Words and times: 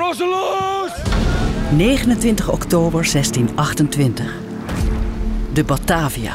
Trosseloos! 0.00 0.90
29 1.76 2.50
oktober 2.50 3.12
1628. 3.12 4.34
De 5.52 5.64
Batavia. 5.64 6.32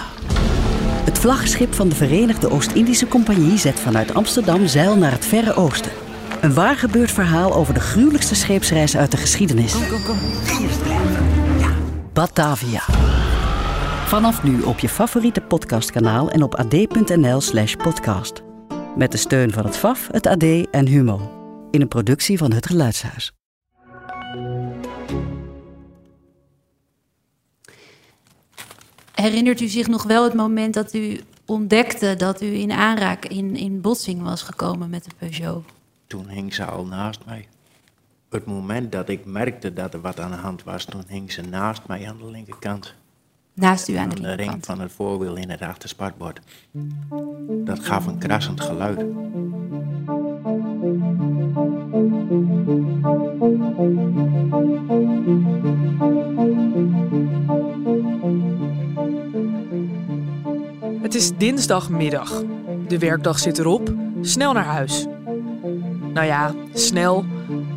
Het 1.04 1.20
vlaggenschip 1.20 1.74
van 1.74 1.90
de 1.90 1.96
Verenigde 1.96 2.50
Oost-Indische 2.50 3.08
Compagnie 3.08 3.58
zet 3.58 3.80
vanuit 3.80 4.14
Amsterdam 4.14 4.68
zeil 4.68 4.98
naar 4.98 5.12
het 5.12 5.26
Verre 5.26 5.54
Oosten. 5.54 5.92
Een 6.42 6.54
waar 6.54 6.76
gebeurd 6.76 7.12
verhaal 7.12 7.54
over 7.54 7.74
de 7.74 7.80
gruwelijkste 7.80 8.36
scheepsreis 8.36 8.98
uit 8.98 9.12
de 9.12 9.18
geschiedenis. 9.18 9.74
Kom, 9.74 9.90
kom, 9.90 10.04
kom. 10.04 10.18
Ja. 11.60 11.70
Batavia. 12.14 12.82
Vanaf 14.06 14.44
nu 14.44 14.62
op 14.62 14.80
je 14.80 14.90
favoriete 14.90 15.42
podcastkanaal 15.42 16.30
en 16.30 16.44
op 16.44 16.56
ad.nl/slash 16.56 17.76
podcast. 17.76 18.44
Met 18.96 19.12
de 19.12 19.18
steun 19.18 19.52
van 19.52 19.66
het 19.66 19.78
FAF, 19.78 20.08
het 20.12 20.28
AD 20.28 20.44
en 20.72 20.88
Humo. 20.88 21.32
In 21.72 21.82
een 21.82 21.88
productie 21.88 22.38
van 22.38 22.54
het 22.54 22.66
Geluidshuis. 22.66 23.35
Herinnert 29.16 29.62
u 29.62 29.68
zich 29.68 29.88
nog 29.88 30.04
wel 30.04 30.24
het 30.24 30.34
moment 30.34 30.74
dat 30.74 30.94
u 30.94 31.20
ontdekte 31.46 32.16
dat 32.18 32.42
u 32.42 32.54
in 32.54 32.72
aanraak, 32.72 33.26
in, 33.26 33.56
in 33.56 33.82
botsing 33.82 34.22
was 34.22 34.42
gekomen 34.42 34.90
met 34.90 35.04
de 35.04 35.12
Peugeot? 35.18 35.66
Toen 36.08 36.28
hing 36.28 36.54
ze 36.54 36.66
al 36.66 36.86
naast 36.86 37.20
mij. 37.26 37.48
Het 38.30 38.46
moment 38.46 38.92
dat 38.92 39.10
ik 39.10 39.26
merkte 39.26 39.74
dat 39.74 39.94
er 39.94 40.02
wat 40.02 40.20
aan 40.20 40.32
de 40.32 40.38
hand 40.38 40.64
was, 40.64 40.86
toen 40.86 41.04
hing 41.08 41.32
ze 41.32 41.42
naast 41.42 41.82
mij 41.88 42.08
aan 42.08 42.18
de 42.18 42.32
linkerkant. 42.32 42.96
Naast 43.54 43.88
u 43.88 43.96
aan 43.96 44.10
de 44.10 44.22
de 44.22 44.34
ring 44.34 44.66
van 44.66 44.80
het 44.80 44.92
voorwiel 44.92 45.36
in 45.36 45.50
het 45.50 45.62
achterspadbord. 45.62 46.40
Dat 47.48 47.80
gaf 47.80 48.06
een 48.06 48.18
krassend 48.18 48.62
geluid. 48.62 49.06
Het 61.16 61.24
is 61.24 61.38
dinsdagmiddag. 61.38 62.44
De 62.88 63.00
werkdag 63.00 63.40
zit 63.40 63.58
erop. 63.58 63.94
Snel 64.22 64.54
naar 64.54 64.66
huis. 64.66 65.06
Nou 66.14 66.26
ja, 66.26 66.54
snel. 66.74 67.26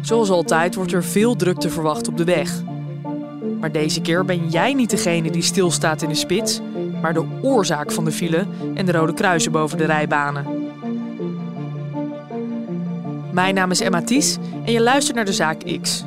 Zoals 0.00 0.30
altijd 0.30 0.74
wordt 0.74 0.92
er 0.92 1.04
veel 1.04 1.36
drukte 1.36 1.70
verwacht 1.70 2.08
op 2.08 2.16
de 2.16 2.24
weg. 2.24 2.62
Maar 3.60 3.72
deze 3.72 4.00
keer 4.00 4.24
ben 4.24 4.48
jij 4.48 4.74
niet 4.74 4.90
degene 4.90 5.30
die 5.30 5.42
stilstaat 5.42 6.02
in 6.02 6.08
de 6.08 6.14
spits, 6.14 6.60
maar 7.02 7.12
de 7.12 7.24
oorzaak 7.42 7.92
van 7.92 8.04
de 8.04 8.12
file 8.12 8.46
en 8.74 8.86
de 8.86 8.92
rode 8.92 9.14
kruisen 9.14 9.52
boven 9.52 9.78
de 9.78 9.84
rijbanen. 9.84 10.46
Mijn 13.32 13.54
naam 13.54 13.70
is 13.70 13.80
Emma 13.80 14.02
Ties 14.02 14.36
en 14.64 14.72
je 14.72 14.80
luistert 14.80 15.16
naar 15.16 15.24
de 15.24 15.32
Zaak 15.32 15.80
X. 15.80 16.04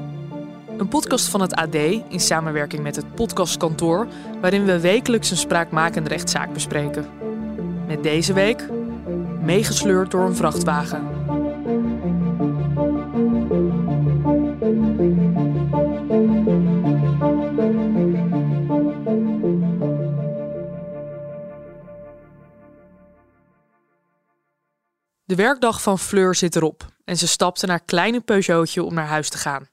Een 0.81 0.87
podcast 0.87 1.29
van 1.29 1.41
het 1.41 1.53
AD 1.53 1.75
in 2.09 2.19
samenwerking 2.19 2.83
met 2.83 2.95
het 2.95 3.15
podcastkantoor, 3.15 4.07
waarin 4.39 4.65
we 4.65 4.79
wekelijks 4.79 5.31
een 5.31 5.37
spraakmakende 5.37 6.09
rechtszaak 6.09 6.53
bespreken. 6.53 7.05
Met 7.87 8.03
deze 8.03 8.33
week 8.33 8.69
meegesleurd 9.41 10.11
door 10.11 10.25
een 10.25 10.35
vrachtwagen. 10.35 11.07
De 25.23 25.35
werkdag 25.35 25.81
van 25.81 25.99
Fleur 25.99 26.35
zit 26.35 26.55
erop 26.55 26.85
en 27.05 27.17
ze 27.17 27.27
stapte 27.27 27.65
naar 27.65 27.83
kleine 27.83 28.19
Peugeotje 28.19 28.83
om 28.83 28.93
naar 28.93 29.07
huis 29.07 29.29
te 29.29 29.37
gaan. 29.37 29.69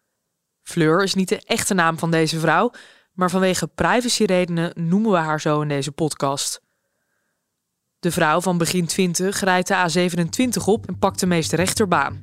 Fleur 0.68 1.02
is 1.02 1.14
niet 1.14 1.28
de 1.28 1.42
echte 1.44 1.74
naam 1.74 1.98
van 1.98 2.10
deze 2.10 2.38
vrouw, 2.38 2.70
maar 3.12 3.30
vanwege 3.30 3.66
privacyredenen 3.66 4.72
noemen 4.74 5.10
we 5.10 5.16
haar 5.16 5.40
zo 5.40 5.60
in 5.60 5.68
deze 5.68 5.92
podcast. 5.92 6.60
De 7.98 8.10
vrouw 8.10 8.40
van 8.40 8.58
begin 8.58 8.86
20 8.86 9.40
rijdt 9.40 9.68
de 9.68 9.74
A27 9.74 10.64
op 10.64 10.86
en 10.86 10.98
pakt 10.98 11.20
de 11.20 11.26
meest 11.26 11.52
rechterbaan. 11.52 12.22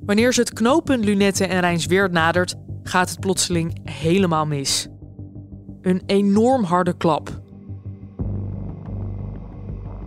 Wanneer 0.00 0.32
ze 0.32 0.40
het 0.40 0.52
knooppunt 0.52 1.04
Lunette 1.04 1.46
en 1.46 1.60
Rijnsweerd 1.60 2.12
nadert, 2.12 2.54
gaat 2.82 3.10
het 3.10 3.20
plotseling 3.20 3.90
helemaal 3.90 4.46
mis. 4.46 4.88
Een 5.82 6.02
enorm 6.06 6.64
harde 6.64 6.96
klap. 6.96 7.40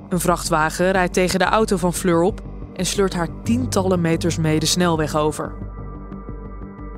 Een 0.10 0.20
vrachtwagen 0.20 0.92
rijdt 0.92 1.14
tegen 1.14 1.40
de 1.40 1.46
auto 1.46 1.78
van 1.78 1.94
Fleur 1.94 2.22
op 2.22 2.44
en 2.76 2.86
sleurt 2.86 3.14
haar 3.14 3.44
tientallen 3.44 4.02
meters 4.02 4.38
mee 4.38 4.60
de 4.60 4.66
snelweg 4.66 5.16
over. 5.16 5.67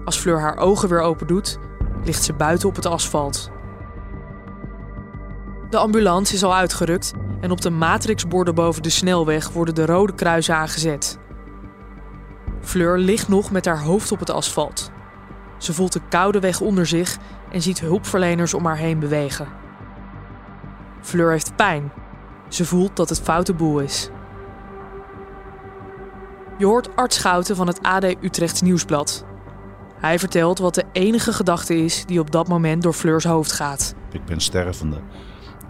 Als 0.09 0.17
Fleur 0.17 0.39
haar 0.39 0.57
ogen 0.57 0.89
weer 0.89 1.01
open 1.01 1.27
doet, 1.27 1.59
ligt 2.03 2.23
ze 2.23 2.33
buiten 2.33 2.69
op 2.69 2.75
het 2.75 2.85
asfalt. 2.85 3.51
De 5.69 5.77
ambulance 5.77 6.33
is 6.33 6.43
al 6.43 6.55
uitgerukt 6.55 7.13
en 7.41 7.51
op 7.51 7.61
de 7.61 7.69
matrixborden 7.69 8.55
boven 8.55 8.83
de 8.83 8.89
snelweg 8.89 9.49
worden 9.49 9.75
de 9.75 9.85
rode 9.85 10.13
kruisen 10.13 10.55
aangezet. 10.55 11.19
Fleur 12.61 12.97
ligt 12.97 13.27
nog 13.27 13.51
met 13.51 13.65
haar 13.65 13.81
hoofd 13.81 14.11
op 14.11 14.19
het 14.19 14.29
asfalt. 14.29 14.91
Ze 15.57 15.73
voelt 15.73 15.93
de 15.93 16.01
koude 16.09 16.39
weg 16.39 16.61
onder 16.61 16.85
zich 16.85 17.17
en 17.51 17.61
ziet 17.61 17.79
hulpverleners 17.79 18.53
om 18.53 18.65
haar 18.65 18.77
heen 18.77 18.99
bewegen. 18.99 19.47
Fleur 21.01 21.31
heeft 21.31 21.55
pijn. 21.55 21.91
Ze 22.47 22.65
voelt 22.65 22.95
dat 22.95 23.09
het 23.09 23.21
foute 23.21 23.53
boel 23.53 23.79
is. 23.79 24.09
Je 26.57 26.65
hoort 26.65 26.95
Art 26.95 27.13
Schouten 27.13 27.55
van 27.55 27.67
het 27.67 27.83
AD 27.83 28.03
Utrechts 28.03 28.61
Nieuwsblad. 28.61 29.27
Hij 29.99 30.19
vertelt 30.19 30.59
wat 30.59 30.75
de 30.75 30.83
enige 30.91 31.33
gedachte 31.33 31.83
is 31.83 32.05
die 32.05 32.19
op 32.19 32.31
dat 32.31 32.47
moment 32.47 32.83
door 32.83 32.93
Fleurs 32.93 33.23
hoofd 33.23 33.51
gaat. 33.51 33.95
Ik 34.11 34.25
ben 34.25 34.39
stervende. 34.39 34.97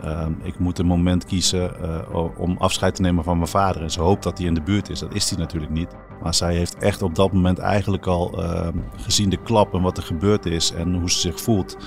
Ehm, 0.02 0.32
ik 0.44 0.60
moet 0.60 0.80
een 0.80 0.86
moment 0.86 1.26
kiezen 1.26 1.82
eh, 1.84 2.40
om 2.40 2.58
afscheid 2.58 2.96
te 2.96 3.02
nemen 3.02 3.24
van 3.24 3.38
mijn 3.38 3.50
vader. 3.50 3.82
En 3.82 3.92
ze 3.92 4.02
hoopt 4.02 4.24
dat 4.24 4.38
hij 4.38 4.48
in 4.48 4.54
de 4.54 4.62
buurt 4.62 4.90
is. 4.90 5.00
Dat 5.00 5.14
is 5.14 5.30
hij 5.30 5.40
natuurlijk 5.40 5.72
niet. 5.72 5.96
Maar 6.24 6.34
zij 6.34 6.56
heeft 6.56 6.78
echt 6.78 7.02
op 7.02 7.16
dat 7.16 7.34
moment 7.34 7.58
eigenlijk 7.60 8.06
al 8.08 8.44
ehm, 8.44 8.78
gezien 8.96 9.30
de 9.30 9.38
klap 9.44 9.74
en 9.74 9.82
wat 9.82 9.98
er 9.98 10.04
gebeurd 10.04 10.46
is 10.46 10.72
en 10.72 10.94
hoe 10.94 11.12
ze 11.12 11.20
zich 11.20 11.42
voelt. 11.42 11.78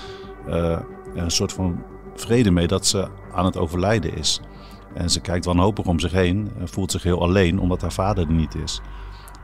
eh, 0.47 0.79
een 1.15 1.31
soort 1.31 1.53
van 1.53 1.83
vrede 2.15 2.51
mee 2.51 2.67
dat 2.67 2.87
ze 2.87 3.09
aan 3.35 3.45
het 3.45 3.57
overlijden 3.57 4.17
is. 4.17 4.41
En 4.95 5.11
ze 5.11 5.21
kijkt 5.21 5.45
wanhopig 5.45 5.85
om 5.85 6.01
zich 6.01 6.13
heen 6.13 6.51
en 6.59 6.69
voelt 6.69 6.91
zich 6.91 7.03
heel 7.03 7.23
alleen 7.23 7.59
omdat 7.61 7.81
haar 7.81 7.93
vader 7.93 8.27
er 8.27 8.33
niet 8.33 8.55
is. 8.55 8.81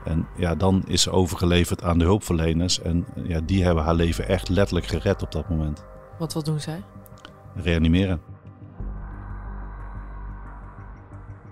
En 0.04 0.26
ja, 0.36 0.54
dan 0.54 0.82
is 0.86 1.02
ze 1.02 1.10
overgeleverd 1.10 1.82
aan 1.82 1.98
de 1.98 2.04
hulpverleners. 2.04 2.82
En 2.82 3.06
ja, 3.14 3.40
die 3.40 3.64
hebben 3.64 3.84
haar 3.84 3.94
leven 3.94 4.28
echt 4.28 4.48
letterlijk 4.48 4.86
gered 4.86 5.22
op 5.22 5.32
dat 5.32 5.48
moment. 5.48 5.84
Wat 6.18 6.32
wat 6.32 6.44
doen 6.44 6.60
zij? 6.60 6.82
Reanimeren. 7.54 8.20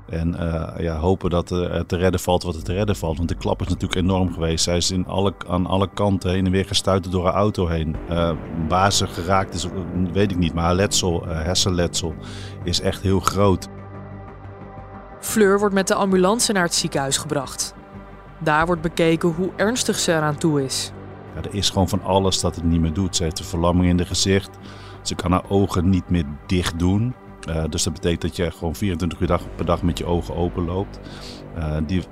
En 0.08 0.34
eh, 0.34 0.82
ja, 0.82 0.98
hopen 0.98 1.30
dat 1.30 1.50
er 1.50 1.70
eh, 1.70 1.80
te 1.80 1.96
redden 1.96 2.20
valt 2.20 2.42
wat 2.42 2.54
er 2.54 2.62
te 2.62 2.72
redden 2.72 2.96
valt. 2.96 3.16
Want 3.16 3.28
de 3.28 3.34
klap 3.34 3.60
is 3.60 3.68
natuurlijk 3.68 4.00
enorm 4.00 4.32
geweest. 4.32 4.64
Zij 4.64 4.76
is 4.76 4.90
in 4.90 5.06
alle, 5.06 5.34
aan 5.46 5.66
alle 5.66 5.88
kanten 5.94 6.30
heen 6.30 6.46
en 6.46 6.52
weer 6.52 6.64
gestuiterd 6.64 7.12
door 7.12 7.24
haar 7.24 7.34
auto 7.34 7.66
heen. 7.66 7.96
Uh, 8.10 8.30
bazen 8.68 9.08
geraakt 9.08 9.54
is, 9.54 9.66
weet 10.12 10.30
ik 10.30 10.38
niet. 10.38 10.54
Maar 10.54 10.64
haar 10.64 10.74
letsel, 10.74 11.26
hersenletsel, 11.26 12.14
is 12.64 12.80
echt 12.80 13.02
heel 13.02 13.20
groot. 13.20 13.68
Fleur 15.20 15.58
wordt 15.58 15.74
met 15.74 15.88
de 15.88 15.94
ambulance 15.94 16.52
naar 16.52 16.62
het 16.62 16.74
ziekenhuis 16.74 17.16
gebracht. 17.16 17.74
Daar 18.38 18.66
wordt 18.66 18.82
bekeken 18.82 19.28
hoe 19.28 19.50
ernstig 19.56 19.98
ze 19.98 20.12
eraan 20.12 20.38
toe 20.38 20.64
is. 20.64 20.92
Ja, 21.34 21.42
er 21.42 21.54
is 21.54 21.70
gewoon 21.70 21.88
van 21.88 22.02
alles 22.02 22.40
dat 22.40 22.54
het 22.54 22.64
niet 22.64 22.80
meer 22.80 22.92
doet. 22.92 23.16
Ze 23.16 23.22
heeft 23.22 23.38
een 23.38 23.44
verlamming 23.44 23.88
in 23.88 23.96
de 23.96 24.06
gezicht. 24.06 24.50
Ze 25.02 25.14
kan 25.14 25.32
haar 25.32 25.44
ogen 25.48 25.90
niet 25.90 26.10
meer 26.10 26.24
dicht 26.46 26.78
doen. 26.78 27.14
Uh, 27.48 27.64
dus 27.70 27.82
dat 27.82 27.92
betekent 27.92 28.22
dat 28.22 28.36
je 28.36 28.50
gewoon 28.50 28.74
24 28.74 29.20
uur 29.20 29.26
dag, 29.26 29.42
per 29.54 29.64
dag 29.64 29.82
met 29.82 29.98
je 29.98 30.04
ogen 30.04 30.36
open 30.36 30.64
loopt. 30.64 31.00
Uh, 31.58 31.76
die, 31.86 32.02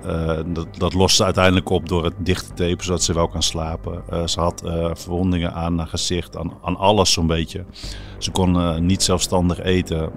dat, 0.45 0.67
dat, 0.77 0.93
lost 0.93 1.15
ze 1.15 1.23
uiteindelijk 1.23 1.69
op 1.69 1.89
door 1.89 2.03
het 2.03 2.13
dicht 2.17 2.47
te 2.47 2.53
tapen, 2.53 2.85
zodat 2.85 3.03
ze 3.03 3.13
wel 3.13 3.27
kan 3.27 3.43
slapen. 3.43 4.03
ze 4.29 4.39
had 4.39 4.61
verwondingen 4.93 5.53
aan 5.53 5.77
haar 5.77 5.87
gezicht, 5.87 6.37
aan, 6.37 6.51
aan 6.61 6.77
alles 6.77 7.13
zo'n 7.13 7.27
beetje. 7.27 7.65
Ze 8.17 8.31
kon 8.31 8.85
niet 8.85 9.03
zelfstandig 9.03 9.59
eten. 9.59 10.11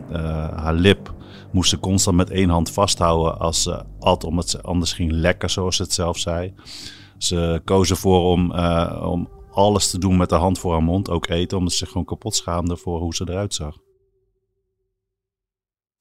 haar 0.55 0.75
lip 0.75 1.13
moest 1.53 1.71
ze 1.71 1.81
constant 1.81 2.17
met 2.17 2.31
één 2.31 2.49
hand 2.49 2.71
vasthouden 2.71 3.39
als 3.39 3.63
ze 3.63 3.85
at, 4.01 4.25
omdat 4.25 4.51
ze 4.51 4.63
anders 4.63 4.93
ging 4.93 5.11
lekken, 5.13 5.51
zoals 5.51 5.77
ze 5.77 5.83
het 5.83 5.93
zelf 5.93 6.19
zei. 6.19 6.55
Ze 7.19 7.61
koos 7.65 7.91
ervoor 7.91 8.31
om, 8.31 8.53
om 9.03 9.29
alles 9.51 9.91
te 9.91 9.99
doen 9.99 10.17
met 10.17 10.29
de 10.29 10.35
hand 10.35 10.59
voor 10.59 10.73
haar 10.73 10.83
mond, 10.83 11.11
ook 11.11 11.29
eten, 11.29 11.59
omdat 11.59 11.73
ze 11.73 11.79
zich 11.79 11.89
gewoon 11.89 12.05
kapot 12.05 12.35
schaamde 12.35 12.77
voor 12.77 13.01
hoe 13.01 13.15
ze 13.15 13.25
eruit 13.29 13.55
zag. 13.55 13.77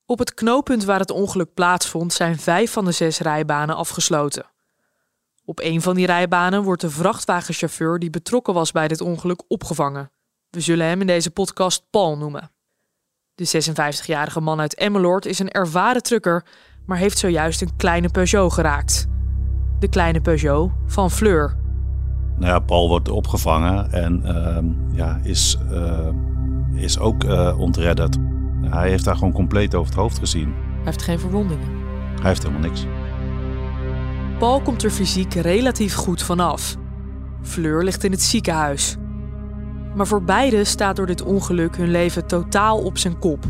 Op 0.06 0.20
het 0.20 0.34
knooppunt 0.34 0.84
waar 0.84 1.00
het 1.00 1.12
ongeluk 1.12 1.54
plaatsvond 1.54 2.14
zijn 2.14 2.40
vijf 2.40 2.72
van 2.72 2.86
de 2.86 2.92
zes 2.92 3.20
rijbanen 3.20 3.76
afgesloten. 3.76 4.46
Op 5.46 5.60
een 5.60 5.82
van 5.82 5.96
die 5.96 6.06
rijbanen 6.06 6.64
wordt 6.64 6.82
de 6.82 6.90
vrachtwagenchauffeur 6.90 8.00
die 8.00 8.10
betrokken 8.10 8.54
was 8.54 8.72
bij 8.72 8.88
dit 8.88 9.02
ongeluk 9.02 9.44
opgevangen. 9.48 10.12
We 10.50 10.60
zullen 10.60 10.86
hem 10.86 11.02
in 11.02 11.08
deze 11.08 11.32
podcast 11.32 11.84
Paul 11.90 12.18
noemen. 12.18 12.52
De 13.38 13.64
56-jarige 13.64 14.42
man 14.42 14.60
uit 14.60 14.76
Emmeloord 14.76 15.26
is 15.26 15.40
een 15.40 15.50
ervaren 15.50 16.04
trucker, 16.04 16.46
maar 16.86 16.98
heeft 16.98 17.18
zojuist 17.18 17.62
een 17.62 17.76
kleine 17.76 18.10
Peugeot 18.10 18.54
geraakt. 18.54 19.08
De 19.80 19.90
kleine 19.90 20.22
Peugeot 20.22 20.72
van 20.86 21.12
Fleur. 21.12 21.58
Nou 22.38 22.52
ja, 22.52 22.60
Paul 22.60 22.88
wordt 22.88 23.10
opgevangen 23.10 23.92
en 23.92 24.26
ehm, 24.26 24.66
ja, 24.96 25.20
is, 25.24 25.58
uh, 25.72 26.08
is 26.74 27.00
ook 27.00 27.24
uh, 27.24 27.60
ontredderd. 27.60 28.18
Hij 28.62 28.90
heeft 28.90 29.04
daar 29.04 29.16
gewoon 29.16 29.34
compleet 29.34 29.76
over 29.76 29.92
het 29.92 30.02
hoofd 30.02 30.20
gezien. 30.20 30.54
Hij 30.54 30.84
heeft 30.84 31.02
geen 31.02 31.20
verwondingen. 31.20 31.70
Hij 32.16 32.28
heeft 32.28 32.44
helemaal 32.44 32.70
niks. 32.70 32.86
Paul 34.40 34.62
komt 34.62 34.84
er 34.84 34.92
fysiek 34.92 35.34
relatief 35.34 35.94
goed 35.94 36.24
vanaf. 36.24 36.76
Fleur 37.42 37.84
ligt 37.84 38.04
in 38.04 38.12
het 38.12 38.22
ziekenhuis. 38.22 38.98
Maar 39.98 40.08
voor 40.08 40.24
beiden 40.24 40.66
staat 40.66 40.96
door 40.96 41.06
dit 41.06 41.24
ongeluk 41.24 41.78
hun 41.78 41.92
leven 41.92 42.28
totaal 42.28 42.78
op 42.78 42.98
zijn 42.98 43.20
kop. 43.20 43.46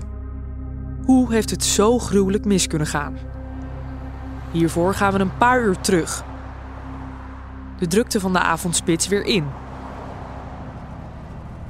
Hoe 1.06 1.34
heeft 1.34 1.50
het 1.50 1.64
zo 1.64 2.00
gruwelijk 2.00 2.46
mis 2.46 2.68
kunnen 2.68 2.88
gaan? 2.88 3.18
Hiervoor 4.52 4.94
gaan 4.94 5.14
we 5.14 5.20
een 5.20 5.38
paar 5.38 5.62
uur 5.62 5.80
terug. 5.80 6.24
De 7.80 7.88
drukte 7.88 8.20
van 8.20 8.34
de 8.34 8.40
avondspits 8.40 9.08
weer 9.08 9.26
in. 9.26 9.46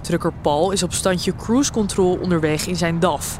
Trucker 0.02 0.34
Paul 0.42 0.72
is 0.72 0.84
op 0.84 0.94
standje 0.94 1.36
cruise 1.36 1.72
control 1.72 2.18
onderweg 2.22 2.68
in 2.68 2.76
zijn 2.76 3.00
DAF. 3.00 3.40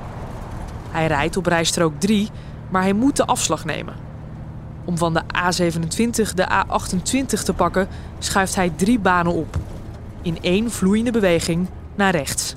Hij 0.90 1.08
rijdt 1.08 1.38
op 1.38 1.46
rijstrook 1.46 1.94
3, 1.98 2.30
maar 2.70 2.82
hij 2.82 2.94
moet 2.94 3.16
de 3.16 3.26
afslag 3.26 3.66
nemen. 3.66 3.96
Om 4.86 4.98
van 4.98 5.14
de 5.14 5.22
A27 5.24 6.34
de 6.34 6.48
A28 6.50 7.44
te 7.44 7.54
pakken, 7.56 7.88
schuift 8.20 8.56
hij 8.56 8.70
drie 8.70 9.00
banen 9.00 9.34
op. 9.34 9.58
In 10.28 10.38
één 10.42 10.72
vloeiende 10.72 11.12
beweging 11.12 11.68
naar 11.96 12.12
rechts. 12.12 12.56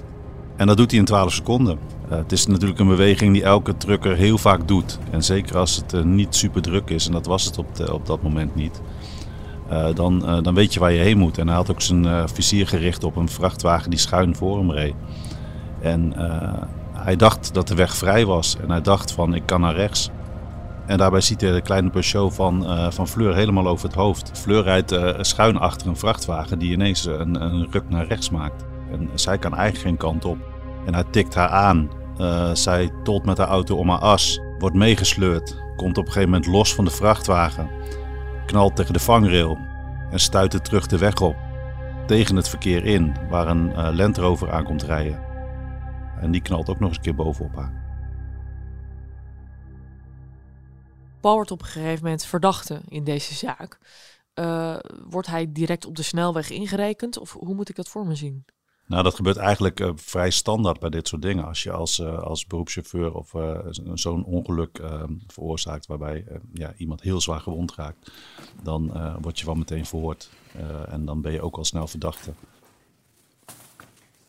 En 0.56 0.66
dat 0.66 0.76
doet 0.76 0.90
hij 0.90 1.00
in 1.00 1.04
12 1.06 1.32
seconden. 1.32 1.78
Uh, 2.10 2.16
het 2.16 2.32
is 2.32 2.46
natuurlijk 2.46 2.80
een 2.80 2.88
beweging 2.88 3.32
die 3.32 3.42
elke 3.42 3.76
trucker 3.76 4.16
heel 4.16 4.38
vaak 4.38 4.68
doet. 4.68 4.98
En 5.10 5.24
zeker 5.24 5.56
als 5.56 5.76
het 5.76 5.92
uh, 5.92 6.02
niet 6.02 6.34
super 6.34 6.62
druk 6.62 6.90
is, 6.90 7.06
en 7.06 7.12
dat 7.12 7.26
was 7.26 7.44
het 7.44 7.58
op, 7.58 7.66
op 7.92 8.06
dat 8.06 8.22
moment 8.22 8.54
niet. 8.54 8.80
Uh, 9.72 9.94
dan, 9.94 10.42
dan 10.42 10.54
weet 10.54 10.74
je 10.74 10.80
waar 10.80 10.92
je 10.92 10.98
heen 10.98 11.18
moet. 11.18 11.38
En 11.38 11.46
hij 11.46 11.56
had 11.56 11.70
ook 11.70 11.80
zijn 11.80 12.28
vizier 12.28 12.66
gericht 12.68 13.04
op 13.04 13.16
een 13.16 13.28
vrachtwagen 13.28 13.90
die 13.90 13.98
schuin 13.98 14.36
voor 14.36 14.58
hem 14.58 14.72
reed. 14.72 14.94
En 15.80 16.12
hij 16.92 17.16
dacht 17.16 17.54
dat 17.54 17.68
de 17.68 17.74
weg 17.74 17.94
vrij 17.94 18.26
was. 18.26 18.56
En 18.62 18.70
hij 18.70 18.80
dacht 18.80 19.12
van 19.12 19.34
ik 19.34 19.42
kan 19.44 19.60
naar 19.60 19.74
rechts. 19.74 20.10
En 20.90 20.98
daarbij 20.98 21.20
ziet 21.20 21.40
de 21.40 21.60
kleine 21.62 21.90
Peugeot 21.90 22.34
van, 22.34 22.62
uh, 22.62 22.90
van 22.90 23.08
Fleur 23.08 23.34
helemaal 23.34 23.66
over 23.66 23.86
het 23.86 23.94
hoofd. 23.94 24.30
Fleur 24.38 24.62
rijdt 24.62 24.92
uh, 24.92 25.14
schuin 25.20 25.56
achter 25.56 25.88
een 25.88 25.96
vrachtwagen 25.96 26.58
die 26.58 26.72
ineens 26.72 27.04
een, 27.04 27.42
een 27.42 27.66
ruk 27.70 27.88
naar 27.88 28.06
rechts 28.06 28.30
maakt. 28.30 28.64
En 28.90 29.10
zij 29.14 29.38
kan 29.38 29.54
eigenlijk 29.54 29.86
geen 29.86 29.96
kant 29.96 30.24
op. 30.24 30.38
En 30.86 30.94
hij 30.94 31.04
tikt 31.10 31.34
haar 31.34 31.48
aan. 31.48 31.90
Uh, 32.18 32.50
zij 32.52 32.90
tolt 33.02 33.24
met 33.24 33.38
haar 33.38 33.48
auto 33.48 33.76
om 33.76 33.88
haar 33.88 33.98
as, 33.98 34.40
wordt 34.58 34.76
meegesleurd, 34.76 35.62
komt 35.76 35.98
op 35.98 36.06
een 36.06 36.12
gegeven 36.12 36.30
moment 36.30 36.50
los 36.50 36.74
van 36.74 36.84
de 36.84 36.90
vrachtwagen, 36.90 37.70
knalt 38.46 38.76
tegen 38.76 38.92
de 38.92 38.98
vangrail 38.98 39.58
en 40.10 40.20
stuit 40.20 40.64
terug 40.64 40.86
de 40.86 40.98
weg 40.98 41.20
op. 41.20 41.36
Tegen 42.06 42.36
het 42.36 42.48
verkeer 42.48 42.84
in, 42.84 43.16
waar 43.28 43.48
een 43.48 43.94
Land 43.94 44.18
Rover 44.18 44.52
aankomt 44.52 44.82
rijden. 44.82 45.18
En 46.20 46.30
die 46.30 46.42
knalt 46.42 46.68
ook 46.68 46.80
nog 46.80 46.88
eens 46.88 46.96
een 46.96 47.02
keer 47.02 47.14
bovenop 47.14 47.56
haar. 47.56 47.79
Paul 51.20 51.34
wordt 51.34 51.50
op 51.50 51.60
een 51.60 51.66
gegeven 51.66 52.04
moment 52.04 52.24
verdachte 52.24 52.80
in 52.88 53.04
deze 53.04 53.34
zaak. 53.34 53.78
Uh, 54.34 54.76
wordt 55.08 55.28
hij 55.28 55.52
direct 55.52 55.86
op 55.86 55.96
de 55.96 56.02
snelweg 56.02 56.50
ingerekend 56.50 57.18
of 57.18 57.32
hoe 57.32 57.54
moet 57.54 57.68
ik 57.68 57.76
dat 57.76 57.88
voor 57.88 58.06
me 58.06 58.14
zien? 58.14 58.44
Nou, 58.86 59.02
dat 59.02 59.14
gebeurt 59.14 59.36
eigenlijk 59.36 59.80
uh, 59.80 59.90
vrij 59.94 60.30
standaard 60.30 60.80
bij 60.80 60.90
dit 60.90 61.08
soort 61.08 61.22
dingen. 61.22 61.44
Als 61.44 61.62
je 61.62 61.72
als, 61.72 61.98
uh, 61.98 62.18
als 62.18 62.46
beroepschauffeur 62.46 63.14
of 63.14 63.34
uh, 63.34 63.58
zo'n 63.94 64.24
ongeluk 64.24 64.80
veroorzaakt 65.26 65.86
waarbij 65.86 66.24
ja, 66.52 66.74
iemand 66.76 67.00
heel 67.00 67.20
zwaar 67.20 67.40
gewond 67.40 67.74
raakt, 67.74 68.12
dan 68.62 68.92
word 69.20 69.38
je 69.38 69.46
wel 69.46 69.54
meteen 69.54 69.86
verhoord. 69.86 70.30
en 70.88 71.04
dan 71.04 71.20
ben 71.20 71.32
je 71.32 71.42
ook 71.42 71.56
al 71.56 71.64
snel 71.64 71.86
verdachte. 71.86 72.32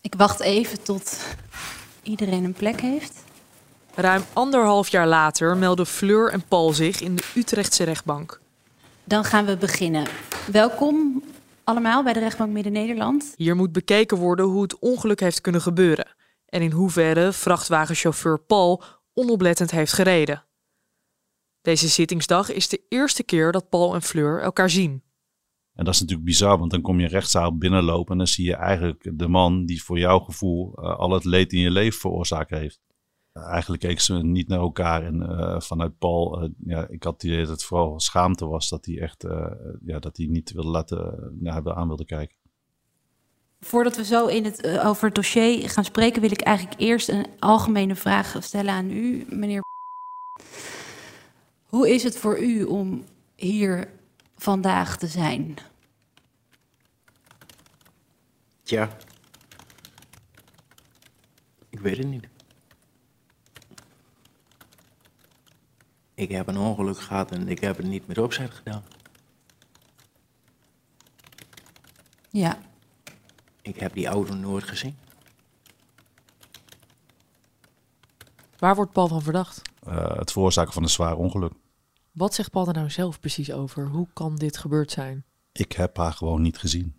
Ik 0.02 0.16
wacht 0.16 0.40
even 0.40 0.84
tot 0.84 1.36
iedereen 2.04 2.44
een 2.44 2.54
plek 2.54 2.82
heeft. 2.82 3.21
Ruim 3.96 4.22
anderhalf 4.34 4.90
jaar 4.90 5.08
later 5.08 5.58
melden 5.58 5.86
Fleur 5.86 6.32
en 6.32 6.44
Paul 6.48 6.74
zich 6.74 7.02
in 7.02 7.16
de 7.16 7.32
Utrechtse 7.36 7.84
rechtbank. 7.84 8.42
Dan 9.04 9.24
gaan 9.24 9.46
we 9.46 9.58
beginnen. 9.58 10.08
Welkom 10.52 11.24
allemaal 11.64 12.04
bij 12.04 12.14
de 12.14 12.20
rechtbank 12.20 12.52
Midden-Nederland. 12.52 13.34
Hier 13.36 13.56
moet 13.56 13.72
bekeken 13.72 14.18
worden 14.18 14.46
hoe 14.46 14.62
het 14.62 14.80
ongeluk 14.80 15.20
heeft 15.20 15.42
kunnen 15.42 15.62
gebeuren 15.62 16.08
en 16.46 16.62
in 16.62 16.72
hoeverre 16.72 17.34
vrachtwagenchauffeur 17.34 18.40
Paul 18.40 18.84
onoplettend 19.14 19.72
heeft 19.72 19.94
gereden. 19.94 20.44
Deze 21.62 21.88
zittingsdag 21.88 22.52
is 22.52 22.68
de 22.68 22.82
eerste 22.90 23.24
keer 23.24 23.52
dat 23.52 23.70
Paul 23.70 23.94
en 23.94 24.02
Fleur 24.02 24.42
elkaar 24.42 24.70
zien. 24.70 25.04
En 25.74 25.86
dat 25.86 25.94
is 25.94 26.00
natuurlijk 26.00 26.28
bizar, 26.28 26.58
want 26.58 26.72
dan 26.72 26.82
kom 26.82 27.00
je 27.00 27.08
rechtszaal 27.08 27.58
binnenlopen 27.58 28.12
en 28.12 28.18
dan 28.18 28.28
zie 28.28 28.46
je 28.46 28.56
eigenlijk 28.56 29.12
de 29.14 29.28
man 29.28 29.66
die 29.66 29.84
voor 29.84 30.00
jouw 30.00 30.20
gevoel 30.20 30.74
uh, 30.76 30.98
al 30.98 31.12
het 31.12 31.26
leed 31.26 31.54
in 31.54 31.60
je 31.60 31.72
leven 31.72 32.00
veroorzaakt 32.00 32.50
heeft. 32.50 32.80
Eigenlijk 33.34 33.82
keken 33.82 34.04
ze 34.04 34.14
niet 34.14 34.48
naar 34.48 34.60
elkaar 34.60 35.06
en 35.06 35.16
uh, 35.16 35.60
vanuit 35.60 35.98
Paul, 35.98 36.50
ja, 36.66 36.88
ik 36.88 37.04
had 37.04 37.20
die 37.20 37.38
dat 37.38 37.48
het 37.48 37.64
vooral 37.64 38.00
schaamte 38.00 38.46
was 38.46 38.70
dat 38.70 38.86
hij 38.86 39.00
echt, 39.00 39.26
ja, 39.86 40.00
dat 40.00 40.18
hij 40.18 40.26
niet 40.26 40.52
wilde 40.52 40.70
laten, 40.70 41.38
naar 41.40 41.74
aan 41.74 41.88
wilde 41.88 42.06
kijken. 42.06 42.36
Voordat 43.60 43.96
we 43.96 44.04
zo 44.06 44.28
in 44.28 44.46
het, 44.46 44.68
over 44.68 45.06
het 45.06 45.16
dossier 45.16 45.70
gaan 45.70 45.84
spreken, 45.84 46.22
wil 46.22 46.32
ik 46.32 46.42
eigenlijk 46.42 46.80
eerst 46.80 47.10
een 47.10 47.28
algemene 47.40 47.96
vraag 47.96 48.36
stellen 48.40 48.74
aan 48.74 48.92
u, 48.92 49.26
meneer. 49.30 49.62
Hoe 51.66 51.90
is 51.90 52.04
het 52.04 52.18
voor 52.18 52.40
u 52.40 52.64
om 52.64 53.04
hier 53.36 53.90
vandaag 54.36 54.98
te 54.98 55.08
zijn? 55.08 55.58
Tja, 58.64 58.98
ik 61.70 61.80
weet 61.80 61.98
het 61.98 62.08
niet. 62.08 62.31
Ik 66.22 66.30
heb 66.30 66.48
een 66.48 66.58
ongeluk 66.58 67.00
gehad 67.00 67.32
en 67.32 67.48
ik 67.48 67.60
heb 67.60 67.78
het 67.78 67.86
niet 67.86 68.08
met 68.08 68.18
opzet 68.18 68.54
gedaan. 68.54 68.84
Ja. 72.30 72.60
Ik 73.62 73.80
heb 73.80 73.94
die 73.94 74.08
auto 74.08 74.34
nooit 74.34 74.64
gezien. 74.64 74.98
Waar 78.58 78.76
wordt 78.76 78.92
Paul 78.92 79.08
van 79.08 79.22
verdacht? 79.22 79.62
Uh, 79.88 80.18
het 80.18 80.32
veroorzaken 80.32 80.74
van 80.74 80.84
een 80.84 80.90
zwaar 80.90 81.16
ongeluk. 81.16 81.54
Wat 82.12 82.34
zegt 82.34 82.52
Paul 82.52 82.68
er 82.68 82.74
nou 82.74 82.90
zelf 82.90 83.20
precies 83.20 83.52
over? 83.52 83.88
Hoe 83.88 84.08
kan 84.14 84.36
dit 84.36 84.58
gebeurd 84.58 84.92
zijn? 84.92 85.26
Ik 85.52 85.72
heb 85.72 85.98
haar 85.98 86.14
gewoon 86.14 86.42
niet 86.42 86.58
gezien. 86.58 86.96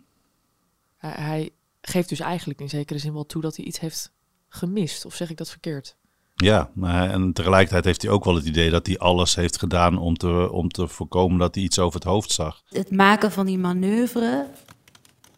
Hij, 0.97 1.11
hij 1.11 1.51
geeft 1.81 2.09
dus 2.09 2.21
eigenlijk 2.21 2.61
in 2.61 2.69
zekere 2.69 2.99
zin 2.99 3.13
wel 3.13 3.27
toe 3.27 3.43
dat 3.43 3.57
hij 3.57 3.65
iets 3.65 3.81
heeft 3.81 4.13
gemist. 4.49 5.05
Of 5.05 5.15
zeg 5.15 5.31
ik 5.31 5.37
dat 5.37 5.51
verkeerd? 5.51 5.97
Ja, 6.43 6.71
en 6.83 7.33
tegelijkertijd 7.33 7.85
heeft 7.85 8.03
hij 8.03 8.11
ook 8.11 8.25
wel 8.25 8.35
het 8.35 8.45
idee 8.47 8.71
dat 8.71 8.87
hij 8.87 8.99
alles 8.99 9.35
heeft 9.35 9.59
gedaan 9.59 9.99
om 9.99 10.17
te, 10.17 10.51
om 10.53 10.69
te 10.69 10.89
voorkomen 10.89 11.39
dat 11.39 11.55
hij 11.55 11.65
iets 11.65 11.79
over 11.79 11.95
het 11.95 12.09
hoofd 12.09 12.31
zag. 12.31 12.63
Het 12.69 12.91
maken 12.91 13.33
van 13.33 13.47
die 13.47 13.59
manoeuvre, 13.59 14.47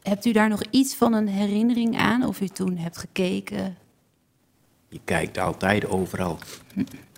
hebt 0.02 0.24
u 0.24 0.32
daar 0.32 0.48
nog 0.48 0.62
iets 0.70 0.94
van 0.94 1.12
een 1.12 1.28
herinnering 1.28 1.98
aan? 1.98 2.24
Of 2.26 2.40
u 2.40 2.48
toen 2.48 2.76
hebt 2.76 2.96
gekeken? 2.98 3.76
Je 4.88 5.00
kijkt 5.04 5.38
altijd 5.38 5.86
overal. 5.86 6.38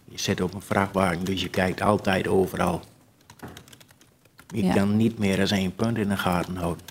Je 0.05 0.19
zit 0.19 0.40
op 0.40 0.55
een 0.55 0.62
vrachtwagen, 0.62 1.25
dus 1.25 1.43
je 1.43 1.49
kijkt 1.50 1.83
altijd 1.83 2.28
overal. 2.28 2.81
Je 4.49 4.62
Ja. 4.64 4.75
kan 4.75 4.97
niet 4.97 5.19
meer 5.19 5.40
als 5.40 5.50
één 5.50 5.75
punt 5.75 5.97
in 5.97 6.09
de 6.09 6.16
gaten 6.16 6.57
houden. 6.57 6.85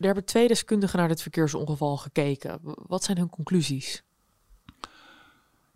Er 0.00 0.06
hebben 0.06 0.24
twee 0.24 0.48
deskundigen 0.48 0.98
naar 0.98 1.08
dit 1.08 1.22
verkeersongeval 1.22 1.96
gekeken. 1.96 2.58
Wat 2.86 3.04
zijn 3.04 3.18
hun 3.18 3.30
conclusies? 3.30 4.02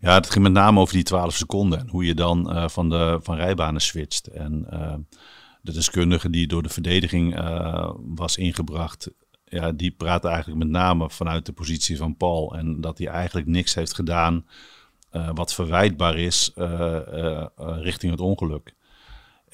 Ja, 0.03 0.13
het 0.13 0.29
ging 0.29 0.43
met 0.43 0.53
name 0.53 0.79
over 0.79 0.93
die 0.93 1.03
12 1.03 1.35
seconden 1.35 1.79
en 1.79 1.89
hoe 1.89 2.05
je 2.05 2.13
dan 2.13 2.51
eh, 2.51 2.67
van, 2.67 2.89
de, 2.89 3.19
van 3.21 3.35
rijbanen 3.35 3.81
switcht. 3.81 4.27
En 4.27 4.65
eh, 4.69 4.95
de 5.61 5.71
deskundige 5.71 6.29
die 6.29 6.47
door 6.47 6.63
de 6.63 6.69
verdediging 6.69 7.35
eh, 7.35 7.91
was 7.97 8.37
ingebracht, 8.37 9.11
ja, 9.45 9.71
die 9.71 9.91
praatte 9.91 10.27
eigenlijk 10.27 10.57
met 10.57 10.67
name 10.67 11.09
vanuit 11.09 11.45
de 11.45 11.51
positie 11.51 11.97
van 11.97 12.17
Paul. 12.17 12.55
En 12.55 12.81
dat 12.81 12.97
hij 12.97 13.07
eigenlijk 13.07 13.47
niks 13.47 13.73
heeft 13.73 13.93
gedaan 13.93 14.45
wat 15.33 15.53
verwijtbaar 15.53 16.17
is 16.17 16.51
richting 17.57 18.11
het 18.11 18.21
ongeluk. 18.21 18.73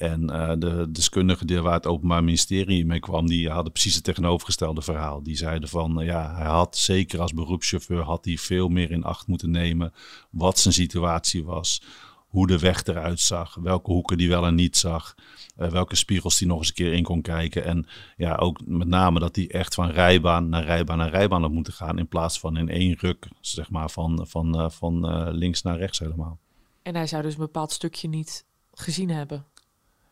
En 0.00 0.30
eh, 0.30 0.52
de 0.58 0.90
deskundigen 0.90 1.46
die, 1.46 1.60
waar 1.60 1.72
het 1.72 1.86
Openbaar 1.86 2.24
Ministerie 2.24 2.86
mee 2.86 3.00
kwam, 3.00 3.26
die 3.26 3.50
hadden 3.50 3.72
precies 3.72 3.94
het 3.94 4.04
tegenovergestelde 4.04 4.82
verhaal. 4.82 5.22
Die 5.22 5.36
zeiden 5.36 5.68
van, 5.68 6.00
eh, 6.00 6.06
ja, 6.06 6.34
hij 6.34 6.46
had 6.46 6.76
zeker 6.76 7.20
als 7.20 7.32
beroepschauffeur 7.32 8.02
had 8.02 8.24
hij 8.24 8.38
veel 8.38 8.68
meer 8.68 8.90
in 8.90 9.04
acht 9.04 9.26
moeten 9.26 9.50
nemen 9.50 9.92
wat 10.30 10.58
zijn 10.58 10.74
situatie 10.74 11.44
was, 11.44 11.82
hoe 12.26 12.46
de 12.46 12.58
weg 12.58 12.84
eruit 12.84 13.20
zag, 13.20 13.54
welke 13.54 13.90
hoeken 13.90 14.18
die 14.18 14.28
wel 14.28 14.46
en 14.46 14.54
niet 14.54 14.76
zag, 14.76 15.14
eh, 15.56 15.70
welke 15.70 15.96
spiegels 15.96 16.38
hij 16.38 16.48
nog 16.48 16.58
eens 16.58 16.68
een 16.68 16.74
keer 16.74 16.92
in 16.92 17.02
kon 17.02 17.22
kijken. 17.22 17.64
En 17.64 17.86
ja, 18.16 18.34
ook 18.34 18.66
met 18.66 18.88
name 18.88 19.20
dat 19.20 19.36
hij 19.36 19.50
echt 19.50 19.74
van 19.74 19.90
rijbaan 19.90 20.48
naar 20.48 20.64
rijbaan 20.64 20.98
naar 20.98 21.10
rijbaan 21.10 21.42
had 21.42 21.52
moeten 21.52 21.72
gaan 21.72 21.98
in 21.98 22.08
plaats 22.08 22.38
van 22.40 22.56
in 22.56 22.68
één 22.68 22.96
ruk, 22.98 23.28
zeg 23.40 23.70
maar, 23.70 23.90
van, 23.90 24.26
van, 24.28 24.72
van 24.72 25.30
links 25.30 25.62
naar 25.62 25.78
rechts 25.78 25.98
helemaal. 25.98 26.38
En 26.82 26.94
hij 26.94 27.06
zou 27.06 27.22
dus 27.22 27.32
een 27.32 27.40
bepaald 27.40 27.72
stukje 27.72 28.08
niet 28.08 28.44
gezien 28.72 29.10
hebben. 29.10 29.44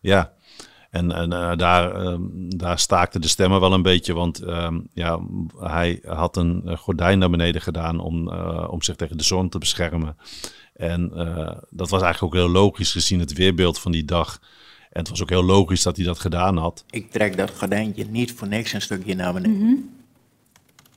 Ja, 0.00 0.32
En, 0.90 1.12
en 1.12 1.32
uh, 1.32 1.56
daar, 1.56 2.04
uh, 2.04 2.16
daar 2.48 2.78
staakten 2.78 3.20
de 3.20 3.28
stemmen 3.28 3.60
wel 3.60 3.72
een 3.72 3.82
beetje, 3.82 4.14
want 4.14 4.42
uh, 4.42 4.68
ja, 4.92 5.20
hij 5.58 6.02
had 6.06 6.36
een 6.36 6.76
gordijn 6.78 7.18
naar 7.18 7.30
beneden 7.30 7.60
gedaan 7.60 8.00
om, 8.00 8.28
om 8.68 8.82
zich 8.82 8.96
tegen 8.96 9.16
de 9.16 9.24
zon 9.24 9.48
te 9.48 9.58
beschermen. 9.58 10.16
En 10.74 11.08
dat 11.70 11.88
was 11.90 12.02
eigenlijk 12.02 12.34
ook 12.34 12.40
heel 12.40 12.52
logisch 12.52 12.92
gezien 12.92 13.20
het 13.20 13.32
weerbeeld 13.32 13.78
van 13.78 13.92
die 13.92 14.04
dag. 14.04 14.40
En 14.90 15.00
het 15.00 15.08
was 15.08 15.22
ook 15.22 15.28
heel 15.28 15.44
logisch 15.44 15.82
dat 15.82 15.96
hij 15.96 16.04
dat 16.04 16.18
gedaan 16.18 16.56
had. 16.56 16.84
Ik 16.90 17.10
trek 17.10 17.36
dat 17.36 17.50
gordijntje 17.58 18.04
niet 18.04 18.32
voor 18.32 18.48
niks 18.48 18.72
een 18.72 18.82
stukje 18.82 19.14
naar 19.14 19.32
beneden. 19.32 19.56
Mm 19.56 19.62
-hmm. 19.62 19.97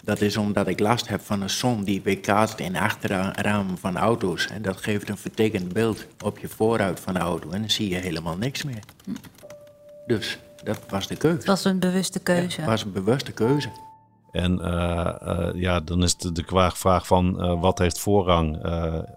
Dat 0.03 0.22
is 0.22 0.38
omdat 0.38 0.67
ik 0.67 0.79
last 0.79 1.08
heb 1.08 1.22
van 1.22 1.41
een 1.41 1.50
zon 1.50 1.84
die 1.84 2.01
weerkaatst 2.01 2.60
in 2.60 2.75
achterramen 2.75 3.77
van 3.77 3.98
auto's. 3.98 4.48
En 4.48 4.62
dat 4.62 4.77
geeft 4.77 5.10
een 5.10 5.17
vertekend 5.17 5.74
beeld 5.74 6.05
op 6.24 6.39
je 6.39 6.48
vooruit 6.48 7.00
van 7.00 7.13
de 7.13 7.20
auto. 7.20 7.50
En 7.50 7.60
dan 7.60 7.70
zie 7.70 7.89
je 7.89 7.96
helemaal 7.96 8.38
niks 8.38 8.63
meer. 8.63 8.84
Dus 10.08 10.39
dat 10.63 10.79
was 10.89 11.08
de 11.08 11.15
keuze. 11.15 11.38
Het 11.38 11.46
was 11.46 11.65
een 11.65 11.79
bewuste 11.79 12.20
keuze. 12.20 12.62
Het 12.62 12.70
was 12.70 12.84
een 12.84 12.91
bewuste 12.91 13.31
keuze. 13.31 13.70
En 14.31 14.59
uh, 14.61 15.15
uh, 15.23 15.50
ja, 15.53 15.79
dan 15.79 16.03
is 16.03 16.17
de, 16.17 16.31
de 16.31 16.71
vraag 16.73 17.07
van 17.07 17.43
uh, 17.43 17.61
wat 17.61 17.79
heeft 17.79 18.00
voorrang? 18.00 18.59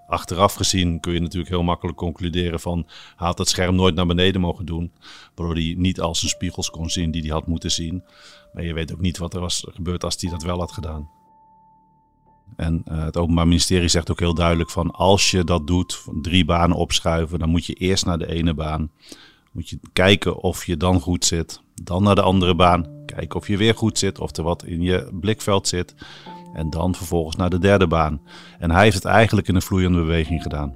achteraf 0.09 0.54
gezien 0.54 1.00
kun 1.00 1.12
je 1.12 1.21
natuurlijk 1.21 1.50
heel 1.50 1.62
makkelijk 1.62 1.97
concluderen 1.97 2.61
van... 2.61 2.85
hij 3.16 3.26
had 3.26 3.38
het 3.38 3.49
scherm 3.49 3.75
nooit 3.75 3.94
naar 3.94 4.06
beneden 4.06 4.40
mogen 4.40 4.66
doen... 4.66 4.92
waardoor 5.35 5.54
hij 5.56 5.75
niet 5.78 6.00
al 6.00 6.14
zijn 6.14 6.30
spiegels 6.30 6.71
kon 6.71 6.90
zien 6.90 7.11
die 7.11 7.23
hij 7.23 7.30
had 7.30 7.47
moeten 7.47 7.71
zien. 7.71 8.04
Maar 8.52 8.64
je 8.64 8.75
weet 8.75 8.92
ook 8.92 9.00
niet 9.00 9.18
wat 9.18 9.35
er 9.35 9.40
was 9.40 9.66
gebeurd 9.71 10.04
als 10.04 10.16
hij 10.21 10.30
dat 10.30 10.42
wel 10.42 10.59
had 10.59 10.73
gedaan. 10.73 11.11
En 12.56 12.83
het 12.85 13.16
Openbaar 13.16 13.49
Ministerie 13.49 13.88
zegt 13.88 14.11
ook 14.11 14.21
heel 14.21 14.35
duidelijk 14.35 14.71
van... 14.71 14.90
als 14.90 15.30
je 15.30 15.44
dat 15.44 15.66
doet, 15.66 16.04
drie 16.23 16.44
banen 16.44 16.76
opschuiven... 16.76 17.38
dan 17.38 17.49
moet 17.49 17.66
je 17.66 17.75
eerst 17.75 18.06
naar 18.06 18.18
de 18.18 18.33
ene 18.33 18.54
baan... 18.54 18.90
Moet 19.52 19.68
je 19.68 19.78
kijken 19.92 20.37
of 20.37 20.66
je 20.66 20.76
dan 20.76 21.00
goed 21.00 21.25
zit. 21.25 21.63
Dan 21.83 22.02
naar 22.02 22.14
de 22.14 22.23
andere 22.23 22.54
baan. 22.54 22.87
Kijken 23.07 23.38
of 23.38 23.49
je 23.49 23.57
weer 23.57 23.75
goed 23.75 23.99
zit. 23.99 24.19
Of 24.19 24.37
er 24.37 24.43
wat 24.43 24.64
in 24.64 24.81
je 24.81 25.09
blikveld 25.21 25.69
zit. 25.69 25.95
En 26.54 26.71
dan 26.71 26.95
vervolgens 26.95 27.37
naar 27.37 27.50
de 27.50 27.59
derde 27.59 27.87
baan. 27.87 28.21
En 28.59 28.71
hij 28.71 28.83
heeft 28.83 28.95
het 28.95 29.04
eigenlijk 29.04 29.49
in 29.49 29.54
een 29.54 29.62
vloeiende 29.62 29.99
beweging 29.99 30.43
gedaan. 30.43 30.75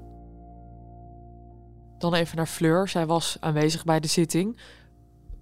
Dan 1.98 2.14
even 2.14 2.36
naar 2.36 2.46
Fleur. 2.46 2.88
Zij 2.88 3.06
was 3.06 3.36
aanwezig 3.40 3.84
bij 3.84 4.00
de 4.00 4.08
zitting. 4.08 4.60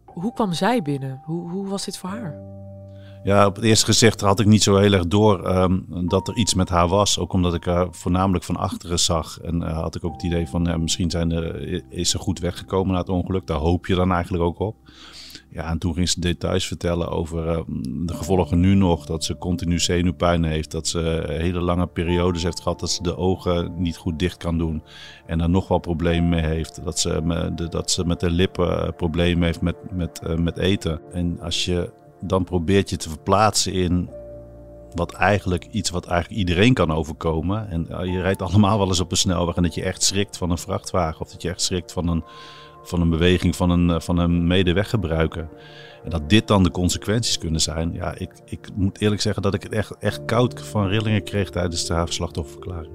Hoe 0.04 0.32
kwam 0.32 0.52
zij 0.52 0.82
binnen? 0.82 1.20
Hoe, 1.24 1.50
hoe 1.50 1.68
was 1.68 1.84
dit 1.84 1.98
voor 1.98 2.10
haar? 2.10 2.38
Ja, 3.24 3.46
op 3.46 3.54
het 3.54 3.64
eerste 3.64 3.84
gezicht 3.84 4.20
had 4.20 4.40
ik 4.40 4.46
niet 4.46 4.62
zo 4.62 4.76
heel 4.76 4.92
erg 4.92 5.06
door 5.06 5.56
um, 5.56 5.86
dat 6.08 6.28
er 6.28 6.36
iets 6.36 6.54
met 6.54 6.68
haar 6.68 6.88
was. 6.88 7.18
Ook 7.18 7.32
omdat 7.32 7.54
ik 7.54 7.64
haar 7.64 7.86
voornamelijk 7.90 8.44
van 8.44 8.56
achteren 8.56 8.98
zag. 8.98 9.40
En 9.40 9.62
uh, 9.62 9.78
had 9.78 9.94
ik 9.94 10.04
ook 10.04 10.12
het 10.12 10.22
idee 10.22 10.48
van 10.48 10.80
misschien 10.82 11.10
zijn 11.10 11.30
er, 11.30 11.92
is 11.92 12.10
ze 12.10 12.18
goed 12.18 12.38
weggekomen 12.38 12.92
na 12.92 12.98
het 12.98 13.08
ongeluk. 13.08 13.46
Daar 13.46 13.58
hoop 13.58 13.86
je 13.86 13.94
dan 13.94 14.12
eigenlijk 14.12 14.44
ook 14.44 14.58
op. 14.58 14.76
Ja, 15.56 15.68
en 15.68 15.78
toen 15.78 15.94
ging 15.94 16.08
ze 16.08 16.20
details 16.20 16.66
vertellen 16.66 17.08
over 17.08 17.46
uh, 17.46 17.60
de 18.06 18.14
gevolgen 18.14 18.60
nu 18.60 18.74
nog. 18.74 19.06
Dat 19.06 19.24
ze 19.24 19.38
continu 19.38 19.78
zenuwpijn 19.78 20.44
heeft. 20.44 20.70
Dat 20.70 20.86
ze 20.86 21.24
hele 21.26 21.60
lange 21.60 21.86
periodes 21.86 22.42
heeft 22.42 22.60
gehad 22.60 22.80
dat 22.80 22.90
ze 22.90 23.02
de 23.02 23.16
ogen 23.16 23.72
niet 23.76 23.96
goed 23.96 24.18
dicht 24.18 24.36
kan 24.36 24.58
doen. 24.58 24.82
En 25.26 25.38
daar 25.38 25.50
nog 25.50 25.68
wel 25.68 25.78
problemen 25.78 26.28
mee 26.28 26.44
heeft. 26.44 26.84
Dat 26.84 26.98
ze, 26.98 27.22
dat 27.70 27.90
ze 27.90 28.04
met 28.04 28.20
de 28.20 28.30
lippen 28.30 28.94
problemen 28.96 29.44
heeft 29.44 29.60
met, 29.60 29.76
met, 29.92 30.38
met 30.38 30.58
eten. 30.58 31.00
En 31.12 31.40
als 31.40 31.64
je 31.64 31.92
dan 32.20 32.44
probeert 32.44 32.90
je 32.90 32.96
te 32.96 33.08
verplaatsen 33.08 33.72
in 33.72 34.10
wat 34.94 35.12
eigenlijk 35.12 35.66
iets 35.70 35.90
wat 35.90 36.06
eigenlijk 36.06 36.40
iedereen 36.40 36.74
kan 36.74 36.92
overkomen. 36.92 37.70
En 37.70 38.10
je 38.10 38.20
rijdt 38.20 38.42
allemaal 38.42 38.78
wel 38.78 38.88
eens 38.88 39.00
op 39.00 39.10
een 39.10 39.16
snelweg 39.16 39.56
en 39.56 39.62
dat 39.62 39.74
je 39.74 39.82
echt 39.82 40.02
schrikt 40.02 40.36
van 40.36 40.50
een 40.50 40.58
vrachtwagen 40.58 41.20
of 41.20 41.30
dat 41.30 41.42
je 41.42 41.48
echt 41.48 41.62
schrikt 41.62 41.92
van 41.92 42.08
een, 42.08 42.24
van 42.88 43.00
een 43.00 43.10
beweging 43.10 43.56
van 43.56 43.70
een, 43.70 44.02
van 44.02 44.18
een 44.18 44.46
medeweggebruiker. 44.46 45.48
En 46.04 46.10
dat 46.10 46.28
dit 46.28 46.46
dan 46.46 46.62
de 46.62 46.70
consequenties 46.70 47.38
kunnen 47.38 47.60
zijn. 47.60 47.92
Ja, 47.92 48.14
ik, 48.18 48.30
ik 48.44 48.68
moet 48.74 49.00
eerlijk 49.00 49.20
zeggen 49.20 49.42
dat 49.42 49.54
ik 49.54 49.62
het 49.62 49.72
echt, 49.72 49.96
echt 49.98 50.24
koud 50.24 50.60
van 50.60 50.88
rillingen 50.88 51.24
kreeg 51.24 51.50
tijdens 51.50 51.86
de 51.86 51.94
havenslachtofferverklaring. 51.94 52.92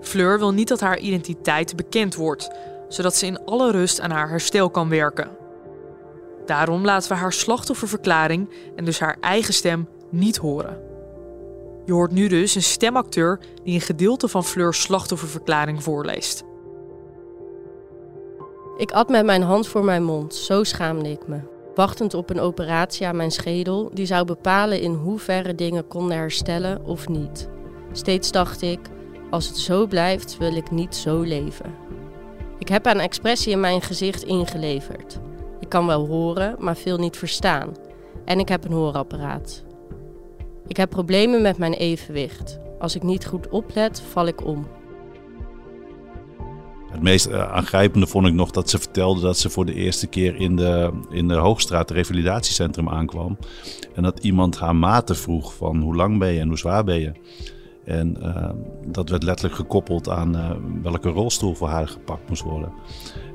Fleur 0.00 0.38
wil 0.38 0.52
niet 0.52 0.68
dat 0.68 0.80
haar 0.80 0.98
identiteit 0.98 1.76
bekend 1.76 2.14
wordt, 2.14 2.50
zodat 2.88 3.14
ze 3.16 3.26
in 3.26 3.44
alle 3.44 3.70
rust 3.70 4.00
aan 4.00 4.10
haar 4.10 4.28
herstel 4.28 4.70
kan 4.70 4.88
werken. 4.88 5.28
Daarom 6.46 6.84
laten 6.84 7.08
we 7.08 7.16
haar 7.16 7.32
slachtofferverklaring 7.32 8.48
en 8.76 8.84
dus 8.84 9.00
haar 9.00 9.16
eigen 9.20 9.54
stem 9.54 9.88
niet 10.10 10.36
horen. 10.36 10.80
Je 11.84 11.92
hoort 11.92 12.12
nu 12.12 12.28
dus 12.28 12.54
een 12.54 12.62
stemacteur 12.62 13.40
die 13.64 13.74
een 13.74 13.80
gedeelte 13.80 14.28
van 14.28 14.44
Fleur's 14.44 14.80
slachtofferverklaring 14.80 15.82
voorleest. 15.82 16.44
Ik 18.78 18.92
at 18.92 19.08
met 19.08 19.24
mijn 19.24 19.42
hand 19.42 19.66
voor 19.66 19.84
mijn 19.84 20.04
mond, 20.04 20.34
zo 20.34 20.64
schaamde 20.64 21.10
ik 21.10 21.28
me. 21.28 21.40
Wachtend 21.74 22.14
op 22.14 22.30
een 22.30 22.40
operatie 22.40 23.06
aan 23.06 23.16
mijn 23.16 23.30
schedel 23.30 23.90
die 23.92 24.06
zou 24.06 24.24
bepalen 24.24 24.80
in 24.80 24.92
hoeverre 24.92 25.54
dingen 25.54 25.88
konden 25.88 26.16
herstellen 26.16 26.84
of 26.84 27.08
niet. 27.08 27.48
Steeds 27.92 28.32
dacht 28.32 28.62
ik, 28.62 28.80
als 29.30 29.46
het 29.46 29.58
zo 29.58 29.86
blijft, 29.86 30.36
wil 30.36 30.56
ik 30.56 30.70
niet 30.70 30.94
zo 30.94 31.20
leven. 31.20 31.74
Ik 32.58 32.68
heb 32.68 32.86
aan 32.86 32.98
expressie 32.98 33.52
in 33.52 33.60
mijn 33.60 33.82
gezicht 33.82 34.22
ingeleverd. 34.22 35.18
Ik 35.60 35.68
kan 35.68 35.86
wel 35.86 36.06
horen, 36.06 36.56
maar 36.58 36.76
veel 36.76 36.98
niet 36.98 37.16
verstaan. 37.16 37.76
En 38.24 38.38
ik 38.38 38.48
heb 38.48 38.64
een 38.64 38.72
hoorapparaat. 38.72 39.64
Ik 40.66 40.76
heb 40.76 40.90
problemen 40.90 41.42
met 41.42 41.58
mijn 41.58 41.74
evenwicht. 41.74 42.58
Als 42.78 42.94
ik 42.94 43.02
niet 43.02 43.26
goed 43.26 43.48
oplet, 43.48 44.00
val 44.00 44.26
ik 44.26 44.46
om. 44.46 44.66
Het 46.98 47.06
meest 47.06 47.28
uh, 47.28 47.52
aangrijpende 47.52 48.06
vond 48.06 48.26
ik 48.26 48.32
nog 48.32 48.50
dat 48.50 48.70
ze 48.70 48.78
vertelde 48.78 49.20
dat 49.20 49.38
ze 49.38 49.50
voor 49.50 49.66
de 49.66 49.74
eerste 49.74 50.06
keer 50.06 50.36
in 50.36 50.56
de, 50.56 50.90
in 51.10 51.28
de 51.28 51.34
Hoogstraat, 51.34 51.90
revalidatiecentrum, 51.90 52.88
aankwam. 52.88 53.38
En 53.94 54.02
dat 54.02 54.18
iemand 54.18 54.58
haar 54.58 54.76
maten 54.76 55.16
vroeg 55.16 55.54
van 55.54 55.80
hoe 55.80 55.96
lang 55.96 56.18
ben 56.18 56.32
je 56.32 56.40
en 56.40 56.48
hoe 56.48 56.58
zwaar 56.58 56.84
ben 56.84 57.00
je. 57.00 57.12
En 57.88 58.16
uh, 58.22 58.50
dat 58.86 59.10
werd 59.10 59.22
letterlijk 59.22 59.56
gekoppeld 59.56 60.08
aan 60.08 60.36
uh, 60.36 60.50
welke 60.82 61.08
rolstoel 61.08 61.54
voor 61.54 61.68
haar 61.68 61.88
gepakt 61.88 62.28
moest 62.28 62.42
worden. 62.42 62.72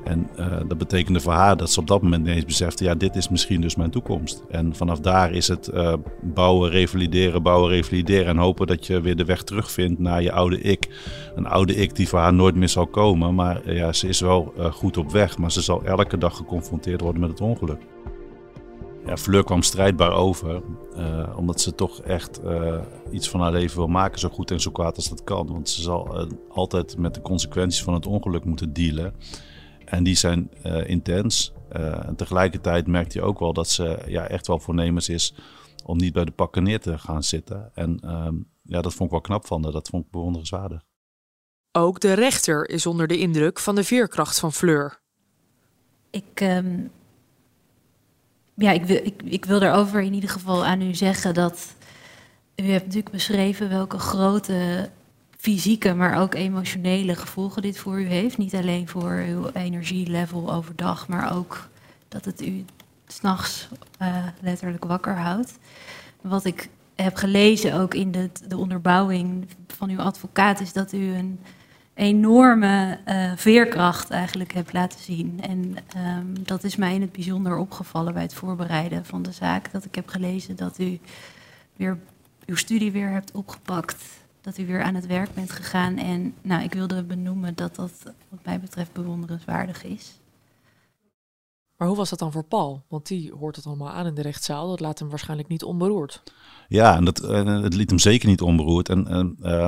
En 0.04 0.28
uh, 0.38 0.56
dat 0.68 0.78
betekende 0.78 1.20
voor 1.20 1.32
haar 1.32 1.56
dat 1.56 1.70
ze 1.70 1.80
op 1.80 1.86
dat 1.86 2.02
moment 2.02 2.26
ineens 2.26 2.44
besefte: 2.44 2.84
ja, 2.84 2.94
dit 2.94 3.16
is 3.16 3.28
misschien 3.28 3.60
dus 3.60 3.76
mijn 3.76 3.90
toekomst. 3.90 4.42
En 4.50 4.74
vanaf 4.74 5.00
daar 5.00 5.32
is 5.32 5.48
het 5.48 5.72
bouwen, 6.22 6.70
revalideren, 6.70 7.42
bouwen, 7.42 7.70
revalideren. 7.70 8.26
En 8.26 8.36
hopen 8.36 8.66
dat 8.66 8.86
je 8.86 9.00
weer 9.00 9.16
de 9.16 9.24
weg 9.24 9.42
terugvindt 9.42 10.00
naar 10.00 10.22
je 10.22 10.32
oude 10.32 10.60
ik. 10.60 10.88
Een 11.34 11.46
oude 11.46 11.74
ik 11.74 11.96
die 11.96 12.08
voor 12.08 12.18
haar 12.18 12.34
nooit 12.34 12.54
meer 12.54 12.68
zal 12.68 12.86
komen. 12.86 13.34
Maar 13.34 13.72
ja, 13.72 13.92
ze 13.92 14.08
is 14.08 14.20
wel 14.20 14.52
goed 14.72 14.96
op 14.96 15.12
weg. 15.12 15.38
Maar 15.38 15.52
ze 15.52 15.62
zal 15.62 15.84
elke 15.84 16.18
dag 16.18 16.36
geconfronteerd 16.36 17.00
worden 17.00 17.20
met 17.20 17.30
het 17.30 17.40
ongeluk 17.40 17.80
ja, 19.06 19.16
Fleur 19.16 19.44
kwam 19.44 19.62
strijdbaar 19.62 20.12
over. 20.12 20.62
Uh, 20.96 21.34
omdat 21.36 21.60
ze 21.60 21.74
toch 21.74 22.00
echt 22.00 22.40
uh, 22.44 22.80
iets 23.10 23.28
van 23.28 23.40
haar 23.40 23.52
leven 23.52 23.76
wil 23.76 23.86
maken, 23.86 24.18
zo 24.18 24.28
goed 24.28 24.50
en 24.50 24.60
zo 24.60 24.70
kwaad 24.70 24.96
als 24.96 25.08
dat 25.08 25.24
kan. 25.24 25.46
Want 25.46 25.68
ze 25.68 25.82
zal 25.82 26.20
uh, 26.20 26.30
altijd 26.48 26.98
met 26.98 27.14
de 27.14 27.20
consequenties 27.20 27.82
van 27.82 27.94
het 27.94 28.06
ongeluk 28.06 28.44
moeten 28.44 28.72
dealen. 28.72 29.14
En 29.84 30.02
die 30.02 30.16
zijn 30.16 30.50
intens. 30.86 31.52
en 31.68 32.14
tegelijkertijd 32.16 32.86
merkt 32.86 33.12
je 33.12 33.22
ook 33.22 33.38
wel 33.38 33.52
dat 33.52 33.68
ze 33.68 33.98
ja, 34.06 34.26
echt 34.28 34.46
wel 34.46 34.58
voornemens 34.58 35.08
is 35.08 35.34
om 35.84 35.96
niet 35.96 36.12
bij 36.12 36.24
de 36.24 36.30
pakken 36.30 36.62
neer 36.62 36.80
te 36.80 36.98
gaan 36.98 37.22
zitten. 37.22 37.70
En 37.74 37.98
ehm, 38.00 38.34
ja, 38.62 38.80
dat 38.80 38.94
vond 38.94 39.04
ik 39.04 39.10
wel 39.10 39.20
knap 39.20 39.46
van 39.46 39.62
haar. 39.62 39.72
Dat 39.72 39.88
vond 39.88 40.04
ik 40.04 40.10
bewonderenswaardig. 40.10 40.84
Ook 41.72 42.00
de 42.00 42.12
rechter 42.12 42.68
is 42.68 42.86
onder 42.86 43.06
de 43.06 43.18
indruk 43.18 43.58
van 43.58 43.74
de 43.74 43.84
veerkracht 43.84 44.38
van 44.38 44.52
Fleur. 44.52 45.00
Ik 46.10 46.40
um 46.40 46.90
ja, 48.54 48.70
ik 48.70 48.84
wil, 48.84 49.00
ik, 49.02 49.22
ik 49.24 49.44
wil 49.44 49.60
daarover 49.60 50.00
in 50.00 50.14
ieder 50.14 50.30
geval 50.30 50.64
aan 50.64 50.82
u 50.82 50.94
zeggen 50.94 51.34
dat 51.34 51.74
u 52.56 52.64
hebt 52.64 52.84
natuurlijk 52.84 53.10
beschreven 53.10 53.68
welke 53.68 53.98
grote 53.98 54.90
fysieke, 55.38 55.94
maar 55.94 56.20
ook 56.20 56.34
emotionele 56.34 57.14
gevolgen 57.14 57.62
dit 57.62 57.78
voor 57.78 58.00
u 58.00 58.06
heeft. 58.06 58.38
Niet 58.38 58.54
alleen 58.54 58.88
voor 58.88 59.24
uw 59.28 59.50
energielevel 59.52 60.52
overdag, 60.52 61.08
maar 61.08 61.34
ook 61.34 61.68
dat 62.08 62.24
het 62.24 62.42
u 62.42 62.64
s'nachts 63.06 63.68
uh, 64.02 64.26
letterlijk 64.40 64.84
wakker 64.84 65.16
houdt. 65.16 65.58
Wat 66.20 66.44
ik 66.44 66.68
heb 66.94 67.16
gelezen 67.16 67.74
ook 67.80 67.94
in 67.94 68.12
de, 68.12 68.30
de 68.48 68.56
onderbouwing 68.56 69.46
van 69.66 69.90
uw 69.90 70.00
advocaat 70.00 70.60
is 70.60 70.72
dat 70.72 70.92
u 70.92 71.14
een 71.14 71.38
enorme 71.94 72.98
uh, 73.08 73.32
veerkracht 73.36 74.10
eigenlijk 74.10 74.52
hebt 74.52 74.72
laten 74.72 75.00
zien. 75.00 75.40
En 75.42 75.76
um, 75.96 76.44
dat 76.44 76.64
is 76.64 76.76
mij 76.76 76.94
in 76.94 77.00
het 77.00 77.12
bijzonder 77.12 77.56
opgevallen 77.56 78.12
bij 78.12 78.22
het 78.22 78.34
voorbereiden 78.34 79.04
van 79.04 79.22
de 79.22 79.32
zaak. 79.32 79.72
Dat 79.72 79.84
ik 79.84 79.94
heb 79.94 80.08
gelezen 80.08 80.56
dat 80.56 80.78
u 80.78 81.00
weer 81.76 81.98
uw 82.46 82.56
studie 82.56 82.92
weer 82.92 83.10
hebt 83.10 83.32
opgepakt. 83.32 84.04
Dat 84.40 84.58
u 84.58 84.66
weer 84.66 84.82
aan 84.82 84.94
het 84.94 85.06
werk 85.06 85.34
bent 85.34 85.50
gegaan. 85.52 85.96
En 85.96 86.34
nou, 86.42 86.62
ik 86.62 86.74
wilde 86.74 87.02
benoemen 87.02 87.54
dat 87.54 87.74
dat 87.74 87.92
wat 88.28 88.44
mij 88.44 88.60
betreft 88.60 88.92
bewonderenswaardig 88.92 89.84
is. 89.84 90.18
Maar 91.76 91.88
hoe 91.88 91.96
was 91.96 92.10
dat 92.10 92.18
dan 92.18 92.32
voor 92.32 92.44
Paul? 92.44 92.82
Want 92.88 93.06
die 93.06 93.32
hoort 93.32 93.56
het 93.56 93.66
allemaal 93.66 93.90
aan 93.90 94.06
in 94.06 94.14
de 94.14 94.22
rechtszaal. 94.22 94.68
Dat 94.68 94.80
laat 94.80 94.98
hem 94.98 95.08
waarschijnlijk 95.08 95.48
niet 95.48 95.64
onberoerd. 95.64 96.22
Ja, 96.68 96.96
en 96.96 97.04
dat, 97.04 97.18
het 97.62 97.74
liet 97.74 97.90
hem 97.90 97.98
zeker 97.98 98.28
niet 98.28 98.40
onberoerd. 98.40 98.88
En 98.88 99.36
uh, 99.40 99.66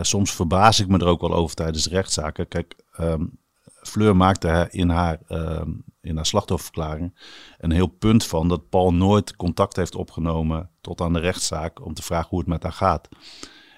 soms 0.00 0.34
verbaas 0.34 0.80
ik 0.80 0.88
me 0.88 0.98
er 0.98 1.06
ook 1.06 1.20
wel 1.20 1.34
over 1.34 1.56
tijdens 1.56 1.88
rechtszaken. 1.88 2.48
Kijk, 2.48 2.74
um, 3.00 3.38
Fleur 3.86 4.16
maakte 4.16 4.68
in 4.70 4.88
haar, 4.88 5.18
ehm, 5.28 5.70
in 6.00 6.16
haar 6.16 6.26
slachtofferverklaring 6.26 7.18
een 7.58 7.70
heel 7.70 7.86
punt 7.86 8.24
van 8.24 8.48
dat 8.48 8.68
Paul 8.68 8.94
nooit 8.94 9.36
contact 9.36 9.76
heeft 9.76 9.94
opgenomen 9.94 10.70
tot 10.80 11.00
aan 11.00 11.12
de 11.12 11.20
rechtszaak 11.20 11.84
om 11.84 11.94
te 11.94 12.02
vragen 12.02 12.28
hoe 12.28 12.38
het 12.38 12.48
met 12.48 12.62
haar 12.62 12.72
gaat. 12.72 13.08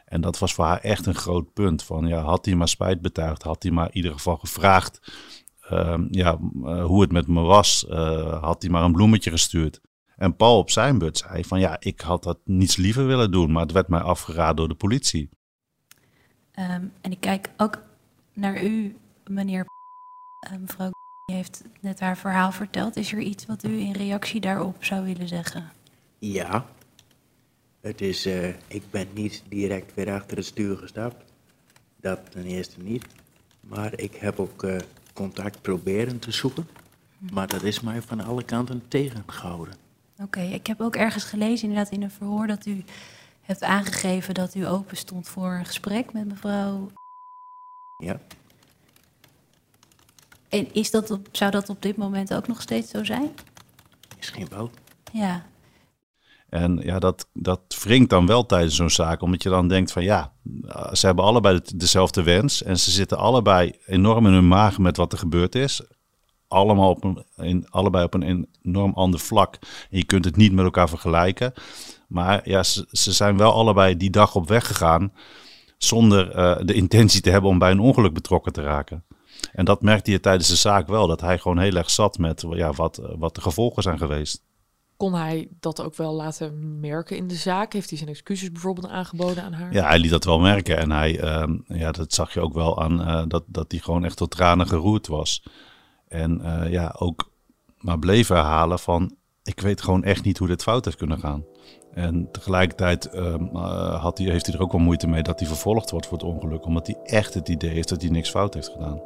En 0.04 0.20
dat 0.20 0.38
was 0.38 0.54
voor 0.54 0.64
haar 0.64 0.80
echt 0.80 1.06
een 1.06 1.14
groot 1.14 1.52
punt. 1.52 1.82
Van 1.82 2.06
ja, 2.06 2.20
had 2.20 2.44
hij 2.44 2.54
maar 2.54 2.68
spijt 2.68 3.02
betuigd, 3.02 3.42
had 3.42 3.62
hij 3.62 3.72
maar 3.72 3.86
in 3.86 3.96
ieder 3.96 4.12
geval 4.12 4.36
gevraagd 4.36 5.00
ehm, 5.68 6.06
ja, 6.10 6.38
eh, 6.64 6.84
hoe 6.84 7.00
het 7.00 7.12
met 7.12 7.26
me 7.26 7.40
was, 7.40 7.86
uh, 7.88 8.42
had 8.42 8.62
hij 8.62 8.70
maar 8.70 8.82
een 8.82 8.92
bloemetje 8.92 9.30
gestuurd. 9.30 9.80
En 10.16 10.36
Paul 10.36 10.58
op 10.58 10.70
zijn 10.70 10.98
beurt 10.98 11.18
zei 11.18 11.44
van 11.44 11.60
ja, 11.60 11.76
ik 11.80 12.00
had 12.00 12.22
dat 12.22 12.38
niets 12.44 12.76
liever 12.76 13.06
willen 13.06 13.30
doen, 13.30 13.52
maar 13.52 13.62
het 13.62 13.72
werd 13.72 13.88
mij 13.88 14.00
afgeraden 14.00 14.56
door 14.56 14.68
de 14.68 14.74
politie. 14.74 15.28
Ehm, 16.58 16.84
en 17.00 17.10
ik 17.10 17.20
kijk 17.20 17.50
ook 17.56 17.82
naar 18.32 18.64
u, 18.64 18.96
meneer. 19.26 19.66
Uh, 20.50 20.58
mevrouw 20.58 20.90
heeft 21.32 21.64
net 21.80 22.00
haar 22.00 22.16
verhaal 22.16 22.52
verteld. 22.52 22.96
Is 22.96 23.12
er 23.12 23.18
iets 23.18 23.46
wat 23.46 23.64
u 23.64 23.78
in 23.78 23.92
reactie 23.92 24.40
daarop 24.40 24.84
zou 24.84 25.04
willen 25.04 25.28
zeggen? 25.28 25.70
Ja. 26.18 26.66
Het 27.80 28.00
is, 28.00 28.26
uh, 28.26 28.48
ik 28.48 28.82
ben 28.90 29.06
niet 29.14 29.42
direct 29.48 29.94
weer 29.94 30.12
achter 30.12 30.36
het 30.36 30.46
stuur 30.46 30.76
gestapt. 30.76 31.24
Dat 32.00 32.30
ten 32.30 32.44
eerste 32.44 32.80
niet. 32.80 33.06
Maar 33.60 33.98
ik 33.98 34.14
heb 34.14 34.40
ook 34.40 34.62
uh, 34.62 34.76
contact 35.12 35.62
proberen 35.62 36.18
te 36.18 36.32
zoeken. 36.32 36.68
Hm. 37.18 37.34
Maar 37.34 37.46
dat 37.46 37.62
is 37.62 37.80
mij 37.80 38.02
van 38.02 38.20
alle 38.20 38.44
kanten 38.44 38.82
tegengehouden. 38.88 39.74
Oké, 40.20 40.40
ik 40.40 40.66
heb 40.66 40.80
ook 40.80 40.96
ergens 40.96 41.24
gelezen, 41.24 41.68
inderdaad 41.68 41.92
in 41.92 42.02
een 42.02 42.10
verhoor, 42.10 42.46
dat 42.46 42.66
u 42.66 42.84
hebt 43.48 43.62
aangegeven 43.62 44.34
dat 44.34 44.54
u 44.54 44.66
open 44.66 44.96
stond 44.96 45.28
voor 45.28 45.52
een 45.52 45.64
gesprek 45.64 46.12
met 46.12 46.28
mevrouw. 46.28 46.90
Ja. 47.96 48.20
En 50.48 50.74
is 50.74 50.90
dat 50.90 51.10
op, 51.10 51.28
zou 51.32 51.50
dat 51.50 51.68
op 51.68 51.82
dit 51.82 51.96
moment 51.96 52.34
ook 52.34 52.46
nog 52.46 52.60
steeds 52.60 52.90
zo 52.90 53.04
zijn? 53.04 53.30
Misschien 54.16 54.48
wel. 54.48 54.70
Ja. 55.12 55.46
En 56.48 56.76
ja, 56.76 56.98
dat, 56.98 57.26
dat 57.32 57.60
wringt 57.82 58.10
dan 58.10 58.26
wel 58.26 58.46
tijdens 58.46 58.76
zo'n 58.76 58.90
zaak, 58.90 59.22
omdat 59.22 59.42
je 59.42 59.48
dan 59.48 59.68
denkt 59.68 59.92
van 59.92 60.02
ja, 60.02 60.32
ze 60.92 61.06
hebben 61.06 61.24
allebei 61.24 61.60
dezelfde 61.76 62.22
wens 62.22 62.62
en 62.62 62.78
ze 62.78 62.90
zitten 62.90 63.18
allebei 63.18 63.78
enorm 63.86 64.26
in 64.26 64.32
hun 64.32 64.48
maag 64.48 64.78
met 64.78 64.96
wat 64.96 65.12
er 65.12 65.18
gebeurd 65.18 65.54
is 65.54 65.82
allemaal 66.48 66.90
op 66.90 67.04
een, 67.04 67.24
in, 67.36 67.70
allebei 67.70 68.04
op 68.04 68.14
een 68.14 68.46
enorm 68.62 68.92
ander 68.94 69.20
vlak. 69.20 69.54
En 69.90 69.98
je 69.98 70.04
kunt 70.04 70.24
het 70.24 70.36
niet 70.36 70.52
met 70.52 70.64
elkaar 70.64 70.88
vergelijken. 70.88 71.52
Maar 72.08 72.48
ja, 72.48 72.62
ze, 72.62 72.86
ze 72.90 73.12
zijn 73.12 73.36
wel 73.36 73.52
allebei 73.52 73.96
die 73.96 74.10
dag 74.10 74.34
op 74.34 74.48
weg 74.48 74.66
gegaan 74.66 75.12
zonder 75.78 76.36
uh, 76.36 76.56
de 76.66 76.74
intentie 76.74 77.20
te 77.20 77.30
hebben 77.30 77.50
om 77.50 77.58
bij 77.58 77.70
een 77.70 77.80
ongeluk 77.80 78.14
betrokken 78.14 78.52
te 78.52 78.62
raken. 78.62 79.04
En 79.52 79.64
dat 79.64 79.82
merkte 79.82 80.10
je 80.10 80.20
tijdens 80.20 80.48
de 80.48 80.56
zaak 80.56 80.88
wel, 80.88 81.06
dat 81.06 81.20
hij 81.20 81.38
gewoon 81.38 81.58
heel 81.58 81.74
erg 81.74 81.90
zat 81.90 82.18
met 82.18 82.44
ja, 82.50 82.72
wat, 82.72 83.00
wat 83.18 83.34
de 83.34 83.40
gevolgen 83.40 83.82
zijn 83.82 83.98
geweest. 83.98 84.42
Kon 84.96 85.14
hij 85.14 85.48
dat 85.60 85.82
ook 85.82 85.96
wel 85.96 86.14
laten 86.14 86.80
merken 86.80 87.16
in 87.16 87.26
de 87.28 87.34
zaak? 87.34 87.72
Heeft 87.72 87.88
hij 87.88 87.98
zijn 87.98 88.10
excuses 88.10 88.52
bijvoorbeeld 88.52 88.88
aangeboden 88.88 89.42
aan 89.44 89.52
haar? 89.52 89.72
Ja, 89.72 89.86
hij 89.86 89.98
liet 89.98 90.10
dat 90.10 90.24
wel 90.24 90.38
merken. 90.38 90.76
En 90.76 90.90
hij, 90.90 91.22
uh, 91.22 91.54
ja, 91.66 91.92
dat 91.92 92.14
zag 92.14 92.34
je 92.34 92.40
ook 92.40 92.54
wel 92.54 92.82
aan 92.82 93.00
uh, 93.00 93.22
dat, 93.26 93.44
dat 93.46 93.70
hij 93.70 93.80
gewoon 93.80 94.04
echt 94.04 94.16
tot 94.16 94.30
tranen 94.30 94.66
geroerd 94.66 95.06
was. 95.06 95.42
En 96.08 96.40
ja, 96.70 96.94
ook 96.98 97.30
maar 97.78 97.98
bleef 97.98 98.28
herhalen 98.28 98.78
van, 98.78 99.16
ik 99.42 99.60
weet 99.60 99.82
gewoon 99.82 100.04
echt 100.04 100.24
niet 100.24 100.38
hoe 100.38 100.48
dit 100.48 100.62
fout 100.62 100.84
heeft 100.84 100.96
kunnen 100.96 101.18
gaan. 101.18 101.44
En 101.98 102.28
tegelijkertijd 102.30 103.08
uh, 103.14 104.02
had 104.02 104.18
hij, 104.18 104.26
heeft 104.26 104.46
hij 104.46 104.54
er 104.54 104.62
ook 104.62 104.72
wel 104.72 104.80
moeite 104.80 105.06
mee 105.06 105.22
dat 105.22 105.38
hij 105.38 105.48
vervolgd 105.48 105.90
wordt 105.90 106.06
voor 106.06 106.18
het 106.18 106.26
ongeluk, 106.26 106.64
omdat 106.64 106.86
hij 106.86 106.96
echt 107.04 107.34
het 107.34 107.48
idee 107.48 107.70
heeft 107.70 107.88
dat 107.88 108.02
hij 108.02 108.10
niks 108.10 108.30
fout 108.30 108.54
heeft 108.54 108.68
gedaan. 108.68 109.00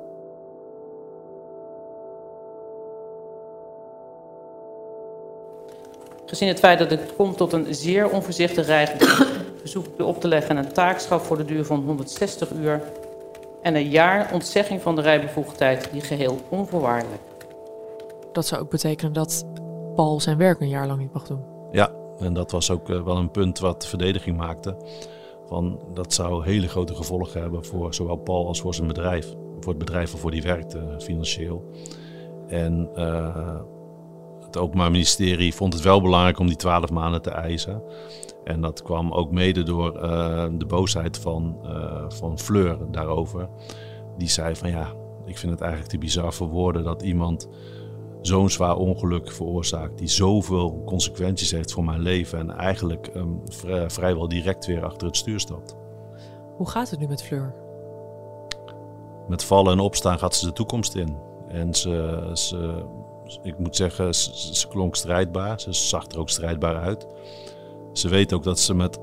Gezien 6.27 6.49
het 6.49 6.59
feit 6.59 6.79
dat 6.79 6.91
het 6.91 7.17
komt 7.17 7.37
tot 7.37 7.53
een 7.53 7.75
zeer 7.75 8.11
onvoorzichtig 8.11 8.67
rijgedrag, 8.67 9.27
verzoek 9.61 9.87
ik 9.87 9.99
u 9.99 10.03
op 10.03 10.21
te 10.21 10.29
leggen 10.29 10.57
een 10.57 10.73
taakstraf 10.73 11.27
voor 11.27 11.37
de 11.37 11.45
duur 11.45 11.64
van 11.64 11.85
160 11.85 12.51
uur 12.51 12.83
en 13.62 13.75
een 13.75 13.88
jaar 13.88 14.31
ontzegging 14.33 14.83
van 14.83 14.97
de 14.97 15.03
rijbevoegdheid, 15.03 15.88
die 15.93 16.01
geheel 16.01 16.40
onvoorwaardelijk. 16.49 17.23
Dat 18.33 18.47
zou 18.47 18.62
ook 18.62 18.71
betekenen 18.71 19.12
dat 19.12 19.45
Paul 19.95 20.21
zijn 20.21 20.37
werk 20.37 20.61
een 20.61 20.69
jaar 20.69 20.87
lang 20.87 21.01
niet 21.01 21.12
mag 21.12 21.27
doen. 21.27 21.45
Ja, 21.71 21.90
en 22.18 22.33
dat 22.35 22.51
was 22.51 22.70
ook 22.70 22.90
eh, 22.90 23.03
wel 23.03 23.16
een 23.16 23.31
punt 23.31 23.59
wat 23.59 23.83
de 23.83 23.88
verdediging 23.88 24.37
maakte. 24.37 24.77
Van, 25.46 25.81
dat 25.94 26.12
zou 26.12 26.44
hele 26.44 26.68
grote 26.68 26.94
gevolgen 26.94 27.40
hebben 27.40 27.64
voor 27.64 27.94
zowel 27.94 28.16
Paul 28.16 28.46
als 28.46 28.61
voor 28.61 28.75
zijn 28.75 28.87
bedrijf. 28.87 29.35
Voor 29.61 29.72
het 29.72 29.85
bedrijf 29.85 30.11
waarvoor 30.11 30.31
hij 30.31 30.42
werkte, 30.42 30.96
financieel. 30.98 31.70
En 32.46 32.90
uh, 32.96 33.61
het 34.40 34.57
Openbaar 34.57 34.90
Ministerie 34.90 35.55
vond 35.55 35.72
het 35.72 35.83
wel 35.83 36.01
belangrijk 36.03 36.38
om 36.38 36.46
die 36.46 36.57
twaalf 36.57 36.90
maanden 36.90 37.22
te 37.22 37.31
eisen. 37.31 37.83
En 38.44 38.61
dat 38.61 38.83
kwam 38.83 39.12
ook 39.12 39.31
mede 39.31 39.62
door 39.62 39.92
de 40.59 40.64
boosheid 40.66 41.18
van, 41.18 41.57
van 42.09 42.38
Fleur 42.38 42.79
daarover. 42.90 43.48
Die 44.16 44.29
zei 44.29 44.57
van 44.57 44.70
ja, 44.70 44.92
ik 45.27 45.38
vind 45.38 45.53
het 45.53 45.61
eigenlijk 45.61 45.90
te 45.90 45.98
bizar 45.98 46.33
voor 46.33 46.48
woorden 46.48 46.85
dat 46.85 47.03
iemand 47.03 47.48
zo'n 48.23 48.51
zwaar 48.51 48.77
ongeluk 48.77 49.33
veroorzaakt, 49.33 49.99
die 49.99 50.09
zoveel 50.09 50.83
consequenties 50.85 51.51
heeft 51.51 51.73
voor 51.73 51.85
mijn 51.85 52.01
leven 52.01 52.39
en 52.39 52.51
eigenlijk 52.51 53.11
um, 53.15 53.41
vrij, 53.45 53.91
vrijwel 53.91 54.29
direct 54.29 54.67
weer 54.67 54.85
achter 54.85 55.07
het 55.07 55.17
stuur 55.17 55.41
stapt. 55.41 55.77
Hoe 56.57 56.69
gaat 56.69 56.91
het 56.91 57.01
nu 57.01 57.07
met 57.07 57.23
Fleur? 57.23 57.55
Met 59.29 59.45
vallen 59.45 59.73
en 59.73 59.81
opstaan 59.81 60.19
gaat 60.19 60.35
ze 60.35 60.47
de 60.47 60.53
toekomst 60.53 60.95
in. 60.95 61.17
En 61.49 61.75
ze, 61.75 62.31
ze 62.33 62.85
ik 63.43 63.59
moet 63.59 63.77
zeggen, 63.77 64.15
ze, 64.15 64.55
ze 64.55 64.69
klonk 64.69 64.97
strijdbaar. 64.97 65.61
Ze 65.61 65.73
zag 65.73 66.07
er 66.07 66.19
ook 66.19 66.31
strijdbaar 66.31 66.77
uit. 66.77 67.07
Ze 67.93 68.09
weet 68.09 68.33
ook 68.33 68.43
dat 68.43 68.59
ze 68.59 68.75
met 68.75 68.99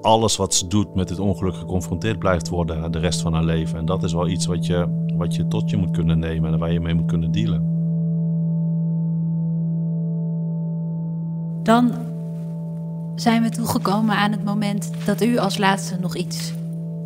alles 0.00 0.36
wat 0.36 0.54
ze 0.54 0.66
doet 0.66 0.94
met 0.94 1.08
dit 1.08 1.18
ongeluk 1.18 1.54
geconfronteerd 1.54 2.18
blijft 2.18 2.48
worden 2.48 2.92
de 2.92 2.98
rest 2.98 3.20
van 3.20 3.32
haar 3.32 3.44
leven. 3.44 3.78
En 3.78 3.86
dat 3.86 4.02
is 4.02 4.12
wel 4.12 4.28
iets 4.28 4.46
wat 4.46 4.66
je, 4.66 5.04
wat 5.16 5.34
je 5.34 5.46
tot 5.46 5.70
je 5.70 5.76
moet 5.76 5.90
kunnen 5.90 6.18
nemen 6.18 6.52
en 6.52 6.58
waar 6.58 6.72
je 6.72 6.80
mee 6.80 6.94
moet 6.94 7.06
kunnen 7.06 7.32
dealen. 7.32 7.75
Dan 11.66 11.92
zijn 13.14 13.42
we 13.42 13.48
toegekomen 13.48 14.16
aan 14.16 14.30
het 14.30 14.44
moment 14.44 14.90
dat 15.04 15.22
u 15.22 15.36
als 15.36 15.58
laatste 15.58 15.96
nog 16.00 16.16
iets 16.16 16.52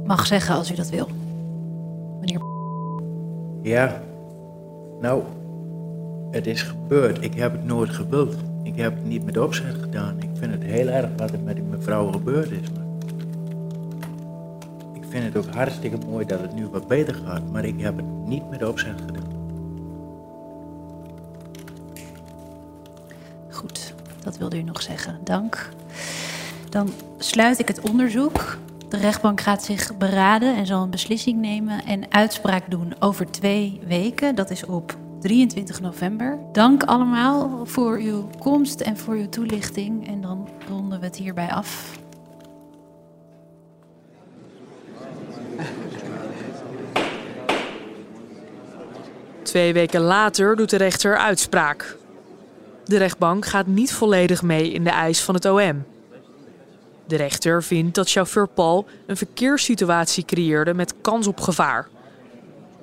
mag 0.05 0.27
zeggen 0.27 0.55
als 0.55 0.73
u 0.73 0.75
dat 0.75 0.89
wil. 0.89 1.09
Meneer. 2.21 2.43
Ja, 3.63 4.03
nou, 5.01 5.23
het 6.31 6.47
is 6.47 6.63
gebeurd. 6.63 7.25
Ik 7.25 7.35
heb 7.35 7.53
het 7.53 7.65
nooit 7.65 7.91
gewild. 7.91 8.35
Ik 8.63 8.77
heb 8.77 8.95
het 8.95 9.05
niet 9.05 9.25
met 9.25 9.39
opzet 9.39 9.75
gedaan. 9.81 10.17
Ik 10.19 10.31
vind 10.35 10.53
het 10.53 10.63
heel 10.63 10.89
erg 10.89 11.09
wat 11.17 11.31
er 11.31 11.41
met 11.41 11.55
die 11.55 11.65
mevrouw 11.65 12.13
gebeurd 12.13 12.51
is. 12.51 12.67
Ik 14.93 15.05
vind 15.09 15.25
het 15.25 15.37
ook 15.37 15.55
hartstikke 15.55 15.99
mooi 16.07 16.27
dat 16.27 16.41
het 16.41 16.55
nu 16.55 16.67
wat 16.67 16.89
beter 16.89 17.15
gaat. 17.15 17.51
Maar 17.51 17.65
ik 17.65 17.81
heb 17.81 17.97
het 17.97 18.27
niet 18.27 18.51
met 18.51 18.65
opzet 18.65 19.01
gedaan. 19.07 19.20
Dat 24.31 24.39
wilde 24.39 24.59
u 24.59 24.63
nog 24.63 24.83
zeggen. 24.83 25.19
Dank. 25.25 25.69
Dan 26.69 26.93
sluit 27.19 27.59
ik 27.59 27.69
het 27.69 27.81
onderzoek. 27.91 28.57
De 28.89 28.97
rechtbank 28.97 29.41
gaat 29.41 29.65
zich 29.65 29.97
beraden 29.97 30.57
en 30.57 30.67
zal 30.67 30.83
een 30.83 30.91
beslissing 30.91 31.41
nemen 31.41 31.85
en 31.85 32.13
uitspraak 32.13 32.71
doen 32.71 32.95
over 32.99 33.31
twee 33.31 33.81
weken. 33.87 34.35
Dat 34.35 34.51
is 34.51 34.65
op 34.65 34.97
23 35.21 35.81
november. 35.81 36.39
Dank 36.53 36.83
allemaal 36.83 37.67
voor 37.67 37.97
uw 37.97 38.31
komst 38.39 38.81
en 38.81 38.97
voor 38.97 39.15
uw 39.15 39.29
toelichting. 39.29 40.09
En 40.09 40.21
dan 40.21 40.49
ronden 40.69 41.01
we 41.01 41.07
het 41.07 41.17
hierbij 41.17 41.51
af. 41.51 41.99
Twee 49.43 49.73
weken 49.73 50.01
later 50.01 50.57
doet 50.57 50.71
de 50.71 50.77
rechter 50.77 51.17
uitspraak. 51.17 51.99
De 52.91 52.97
rechtbank 52.97 53.47
gaat 53.47 53.67
niet 53.67 53.93
volledig 53.93 54.43
mee 54.43 54.73
in 54.73 54.85
de 54.85 54.91
eis 54.91 55.23
van 55.23 55.35
het 55.35 55.45
OM. 55.45 55.85
De 57.07 57.17
rechter 57.17 57.63
vindt 57.63 57.95
dat 57.95 58.11
chauffeur 58.11 58.49
Paul 58.49 58.87
een 59.07 59.17
verkeerssituatie 59.17 60.25
creëerde 60.25 60.75
met 60.75 60.95
kans 61.01 61.27
op 61.27 61.41
gevaar. 61.41 61.89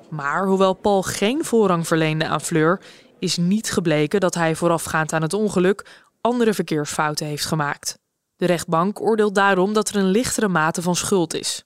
Maar 0.08 0.46
hoewel 0.46 0.74
Paul 0.74 1.02
geen 1.02 1.44
voorrang 1.44 1.86
verleende 1.86 2.26
aan 2.26 2.40
Fleur, 2.40 2.80
is 3.18 3.36
niet 3.36 3.70
gebleken 3.70 4.20
dat 4.20 4.34
hij 4.34 4.54
voorafgaand 4.54 5.12
aan 5.12 5.22
het 5.22 5.32
ongeluk 5.32 5.86
andere 6.20 6.54
verkeersfouten 6.54 7.26
heeft 7.26 7.46
gemaakt. 7.46 7.98
De 8.36 8.46
rechtbank 8.46 9.00
oordeelt 9.00 9.34
daarom 9.34 9.72
dat 9.72 9.88
er 9.88 9.96
een 9.96 10.10
lichtere 10.10 10.48
mate 10.48 10.82
van 10.82 10.96
schuld 10.96 11.34
is. 11.34 11.64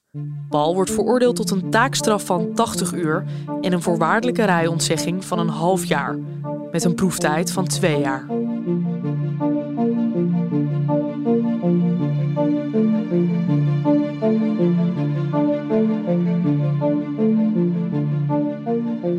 Paul 0.49 0.73
wordt 0.73 0.91
veroordeeld 0.91 1.35
tot 1.35 1.51
een 1.51 1.69
taakstraf 1.69 2.25
van 2.25 2.53
80 2.53 2.93
uur 2.93 3.25
en 3.61 3.73
een 3.73 3.81
voorwaardelijke 3.81 4.45
rijontzegging 4.45 5.25
van 5.25 5.39
een 5.39 5.49
half 5.49 5.85
jaar, 5.85 6.17
met 6.73 6.83
een 6.83 6.95
proeftijd 6.95 7.51
van 7.51 7.67
twee 7.67 7.99
jaar. 7.99 8.25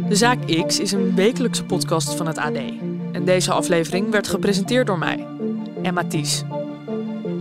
De 0.09 0.17
Zaak 0.17 0.67
X 0.67 0.81
is 0.81 0.93
een 0.93 1.15
wekelijkse 1.15 1.65
podcast 1.65 2.15
van 2.15 2.27
het 2.27 2.39
AD. 2.39 2.57
En 3.13 3.25
deze 3.25 3.53
aflevering 3.53 4.11
werd 4.11 4.29
gepresenteerd 4.29 4.87
door 4.87 4.99
mij, 4.99 5.27
Emma 5.83 6.05
Ties. 6.05 6.45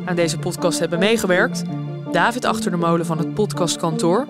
Aan 0.06 0.16
deze 0.16 0.40
podcast 0.40 0.80
hebben 0.80 1.00
meegewerkt 1.00 1.64
David 2.12 2.46
Achter 2.46 2.72
de 2.72 2.78
Molen 2.78 3.06
van 3.06 3.18
het 3.18 3.34
podcastkantoor, 3.34 4.28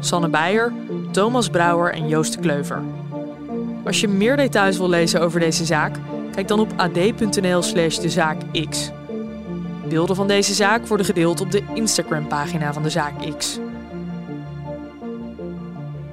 Sanne 0.00 0.28
Beijer, 0.28 0.72
Thomas 1.10 1.48
Brouwer 1.48 1.92
en 1.92 2.08
Joost 2.08 2.32
de 2.32 2.40
Kleuver. 2.40 2.82
Als 3.86 4.00
je 4.00 4.08
meer 4.08 4.36
details 4.36 4.78
wil 4.78 4.88
lezen 4.88 5.20
over 5.20 5.40
deze 5.40 5.64
zaak, 5.64 5.96
kijk 6.34 6.48
dan 6.48 6.60
op 6.60 6.72
ad.nl/slash 6.76 7.98
de. 7.98 8.92
Beelden 9.88 10.16
van 10.16 10.26
deze 10.26 10.54
zaak 10.54 10.86
worden 10.86 11.06
gedeeld 11.06 11.40
op 11.40 11.50
de 11.50 11.62
Instagram-pagina 11.74 12.72
van 12.72 12.82
de 12.82 12.90
Zaak 12.90 13.36
X. 13.38 13.58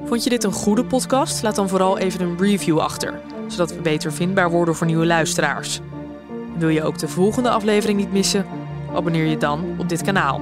Vond 0.06 0.24
je 0.24 0.30
dit 0.30 0.44
een 0.44 0.52
goede 0.52 0.86
podcast? 0.86 1.44
Laat 1.44 1.56
dan 1.56 1.70
vooral 1.70 1.98
even 1.98 2.22
een 2.22 2.38
review 2.38 2.80
achter, 2.80 3.20
zodat 3.48 3.76
we 3.76 3.82
beter 3.82 4.14
vindbaar 4.14 4.50
worden 4.50 4.76
voor 4.76 4.88
nieuwe 4.88 5.06
luisteraars. 5.06 5.80
Wil 6.58 6.70
je 6.70 6.84
ook 6.84 6.98
de 6.98 7.08
volgende 7.08 7.50
aflevering 7.50 8.00
niet 8.00 8.12
missen? 8.12 8.46
Abonneer 8.96 9.26
je 9.26 9.38
dan 9.38 9.76
op 9.78 9.90
dit 9.90 10.02
kanaal. 10.02 10.42